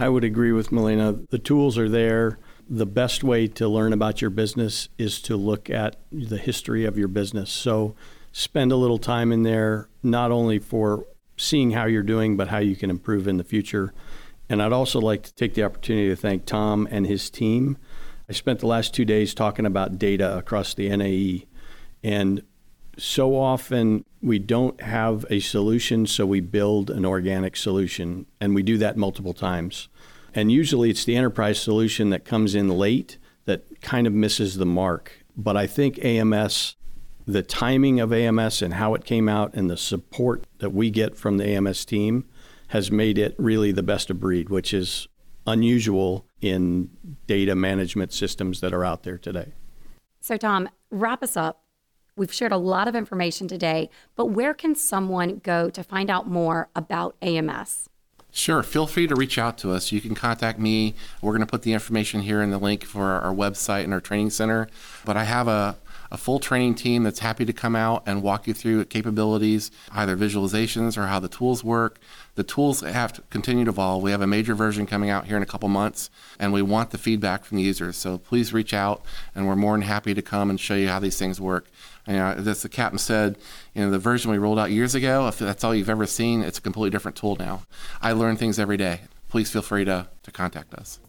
I 0.00 0.08
would 0.08 0.24
agree 0.24 0.52
with 0.52 0.70
Melina. 0.70 1.14
The 1.30 1.38
tools 1.38 1.76
are 1.76 1.88
there 1.88 2.38
the 2.68 2.86
best 2.86 3.24
way 3.24 3.46
to 3.46 3.66
learn 3.66 3.92
about 3.92 4.20
your 4.20 4.30
business 4.30 4.88
is 4.98 5.20
to 5.22 5.36
look 5.36 5.70
at 5.70 5.96
the 6.12 6.36
history 6.36 6.84
of 6.84 6.98
your 6.98 7.08
business. 7.08 7.50
So 7.50 7.94
spend 8.32 8.72
a 8.72 8.76
little 8.76 8.98
time 8.98 9.32
in 9.32 9.42
there, 9.42 9.88
not 10.02 10.30
only 10.30 10.58
for 10.58 11.06
seeing 11.36 11.70
how 11.70 11.86
you're 11.86 12.02
doing, 12.02 12.36
but 12.36 12.48
how 12.48 12.58
you 12.58 12.76
can 12.76 12.90
improve 12.90 13.26
in 13.26 13.38
the 13.38 13.44
future. 13.44 13.94
And 14.48 14.62
I'd 14.62 14.72
also 14.72 15.00
like 15.00 15.22
to 15.24 15.34
take 15.34 15.54
the 15.54 15.64
opportunity 15.64 16.08
to 16.08 16.16
thank 16.16 16.44
Tom 16.44 16.86
and 16.90 17.06
his 17.06 17.30
team. 17.30 17.78
I 18.28 18.32
spent 18.32 18.60
the 18.60 18.66
last 18.66 18.92
two 18.92 19.04
days 19.04 19.34
talking 19.34 19.64
about 19.64 19.98
data 19.98 20.36
across 20.36 20.74
the 20.74 20.94
NAE. 20.94 21.46
And 22.02 22.42
so 22.98 23.36
often 23.36 24.04
we 24.20 24.38
don't 24.38 24.80
have 24.82 25.24
a 25.30 25.40
solution, 25.40 26.06
so 26.06 26.26
we 26.26 26.40
build 26.40 26.90
an 26.90 27.06
organic 27.06 27.56
solution. 27.56 28.26
And 28.40 28.54
we 28.54 28.62
do 28.62 28.76
that 28.78 28.96
multiple 28.96 29.32
times. 29.32 29.88
And 30.34 30.52
usually 30.52 30.90
it's 30.90 31.04
the 31.04 31.16
enterprise 31.16 31.60
solution 31.60 32.10
that 32.10 32.24
comes 32.24 32.54
in 32.54 32.68
late 32.68 33.18
that 33.46 33.80
kind 33.80 34.06
of 34.06 34.12
misses 34.12 34.56
the 34.56 34.66
mark. 34.66 35.24
But 35.36 35.56
I 35.56 35.66
think 35.66 36.04
AMS, 36.04 36.76
the 37.26 37.42
timing 37.42 38.00
of 38.00 38.12
AMS 38.12 38.62
and 38.62 38.74
how 38.74 38.94
it 38.94 39.04
came 39.04 39.28
out 39.28 39.54
and 39.54 39.70
the 39.70 39.76
support 39.76 40.44
that 40.58 40.70
we 40.70 40.90
get 40.90 41.16
from 41.16 41.38
the 41.38 41.48
AMS 41.48 41.84
team 41.84 42.24
has 42.68 42.90
made 42.90 43.16
it 43.16 43.34
really 43.38 43.72
the 43.72 43.82
best 43.82 44.10
of 44.10 44.20
breed, 44.20 44.50
which 44.50 44.74
is 44.74 45.08
unusual 45.46 46.26
in 46.40 46.90
data 47.26 47.54
management 47.54 48.12
systems 48.12 48.60
that 48.60 48.74
are 48.74 48.84
out 48.84 49.02
there 49.02 49.18
today. 49.18 49.52
So, 50.20 50.36
Tom, 50.36 50.68
wrap 50.90 51.22
us 51.22 51.36
up. 51.36 51.62
We've 52.16 52.32
shared 52.32 52.52
a 52.52 52.56
lot 52.58 52.88
of 52.88 52.94
information 52.94 53.48
today, 53.48 53.88
but 54.16 54.26
where 54.26 54.52
can 54.52 54.74
someone 54.74 55.38
go 55.38 55.70
to 55.70 55.82
find 55.82 56.10
out 56.10 56.28
more 56.28 56.68
about 56.74 57.16
AMS? 57.22 57.87
Sure. 58.30 58.62
Feel 58.62 58.86
free 58.86 59.06
to 59.06 59.16
reach 59.16 59.38
out 59.38 59.58
to 59.58 59.72
us. 59.72 59.90
You 59.90 60.00
can 60.00 60.14
contact 60.14 60.58
me. 60.58 60.94
We're 61.20 61.32
going 61.32 61.40
to 61.40 61.50
put 61.50 61.62
the 61.62 61.72
information 61.72 62.20
here 62.20 62.42
in 62.42 62.50
the 62.50 62.58
link 62.58 62.84
for 62.84 63.04
our 63.04 63.34
website 63.34 63.84
and 63.84 63.92
our 63.92 64.00
training 64.00 64.30
center. 64.30 64.68
But 65.04 65.16
I 65.16 65.24
have 65.24 65.48
a, 65.48 65.76
a 66.10 66.16
full 66.16 66.38
training 66.38 66.74
team 66.74 67.02
that's 67.02 67.18
happy 67.18 67.44
to 67.44 67.52
come 67.52 67.76
out 67.76 68.02
and 68.06 68.22
walk 68.22 68.46
you 68.46 68.54
through 68.54 68.84
capabilities, 68.86 69.70
either 69.92 70.16
visualizations 70.16 70.96
or 70.96 71.06
how 71.06 71.20
the 71.20 71.28
tools 71.28 71.62
work. 71.62 71.98
The 72.34 72.44
tools 72.44 72.80
have 72.80 73.12
to 73.14 73.22
continue 73.30 73.64
to 73.64 73.70
evolve. 73.70 74.02
We 74.02 74.12
have 74.12 74.20
a 74.20 74.26
major 74.26 74.54
version 74.54 74.86
coming 74.86 75.10
out 75.10 75.26
here 75.26 75.36
in 75.36 75.42
a 75.42 75.46
couple 75.46 75.68
months, 75.68 76.08
and 76.38 76.52
we 76.52 76.62
want 76.62 76.90
the 76.90 76.98
feedback 76.98 77.44
from 77.44 77.56
the 77.56 77.64
users. 77.64 77.96
So 77.96 78.18
please 78.18 78.52
reach 78.52 78.72
out, 78.72 79.02
and 79.34 79.46
we're 79.46 79.56
more 79.56 79.74
than 79.74 79.82
happy 79.82 80.14
to 80.14 80.22
come 80.22 80.50
and 80.50 80.60
show 80.60 80.74
you 80.74 80.88
how 80.88 81.00
these 81.00 81.18
things 81.18 81.40
work. 81.40 81.66
You 82.06 82.14
know, 82.14 82.28
as 82.28 82.62
the 82.62 82.68
captain 82.68 82.98
said, 82.98 83.36
you 83.74 83.82
know, 83.82 83.90
the 83.90 83.98
version 83.98 84.30
we 84.30 84.38
rolled 84.38 84.58
out 84.58 84.70
years 84.70 84.94
ago, 84.94 85.28
if 85.28 85.38
that's 85.38 85.64
all 85.64 85.74
you've 85.74 85.90
ever 85.90 86.06
seen, 86.06 86.42
it's 86.42 86.58
a 86.58 86.62
completely 86.62 86.90
different 86.90 87.16
tool 87.16 87.36
now. 87.36 87.62
I 88.00 88.12
learn 88.12 88.36
things 88.36 88.58
every 88.58 88.76
day. 88.76 89.02
Please 89.28 89.50
feel 89.50 89.62
free 89.62 89.84
to, 89.84 90.08
to 90.22 90.30
contact 90.30 90.72
us. 90.74 91.00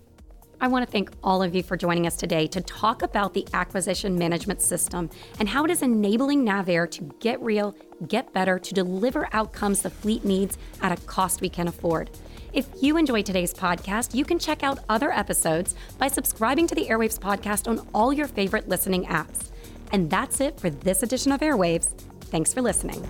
I 0.62 0.68
want 0.68 0.86
to 0.86 0.92
thank 0.92 1.10
all 1.24 1.42
of 1.42 1.56
you 1.56 1.64
for 1.64 1.78
joining 1.78 2.06
us 2.06 2.18
today 2.18 2.46
to 2.48 2.60
talk 2.60 3.02
about 3.02 3.34
the 3.34 3.48
acquisition 3.54 4.18
management 4.18 4.62
system 4.62 5.10
and 5.40 5.48
how 5.48 5.64
it 5.64 5.72
is 5.72 5.82
enabling 5.82 6.46
NavAir 6.46 6.92
to 6.92 7.04
get 7.20 7.42
real, 7.42 7.76
get 8.10 8.34
better, 8.34 8.60
to 8.60 8.74
deliver 8.74 9.30
outcomes 9.32 9.84
the 9.84 9.90
fleet 9.90 10.26
needs 10.26 10.58
at 10.82 10.92
a 10.92 11.02
cost 11.06 11.40
we 11.40 11.48
can 11.48 11.70
afford. 11.70 12.10
If 12.52 12.68
you 12.82 12.98
enjoyed 12.98 13.26
today's 13.26 13.54
podcast, 13.54 14.14
you 14.14 14.26
can 14.26 14.38
check 14.38 14.62
out 14.62 14.80
other 14.90 15.14
episodes 15.14 15.76
by 15.98 16.10
subscribing 16.10 16.68
to 16.68 16.76
the 16.76 16.88
Airwaves 16.88 17.18
podcast 17.18 17.70
on 17.70 17.88
all 17.94 18.12
your 18.12 18.28
favorite 18.28 18.68
listening 18.68 19.06
apps. 19.06 19.52
And 19.94 20.10
that's 20.10 20.42
it 20.42 20.60
for 20.60 20.70
this 20.70 21.04
edition 21.04 21.32
of 21.32 21.40
Airwaves. 21.40 21.94
Thanks 22.26 22.54
for 22.54 22.62
listening. 22.62 23.08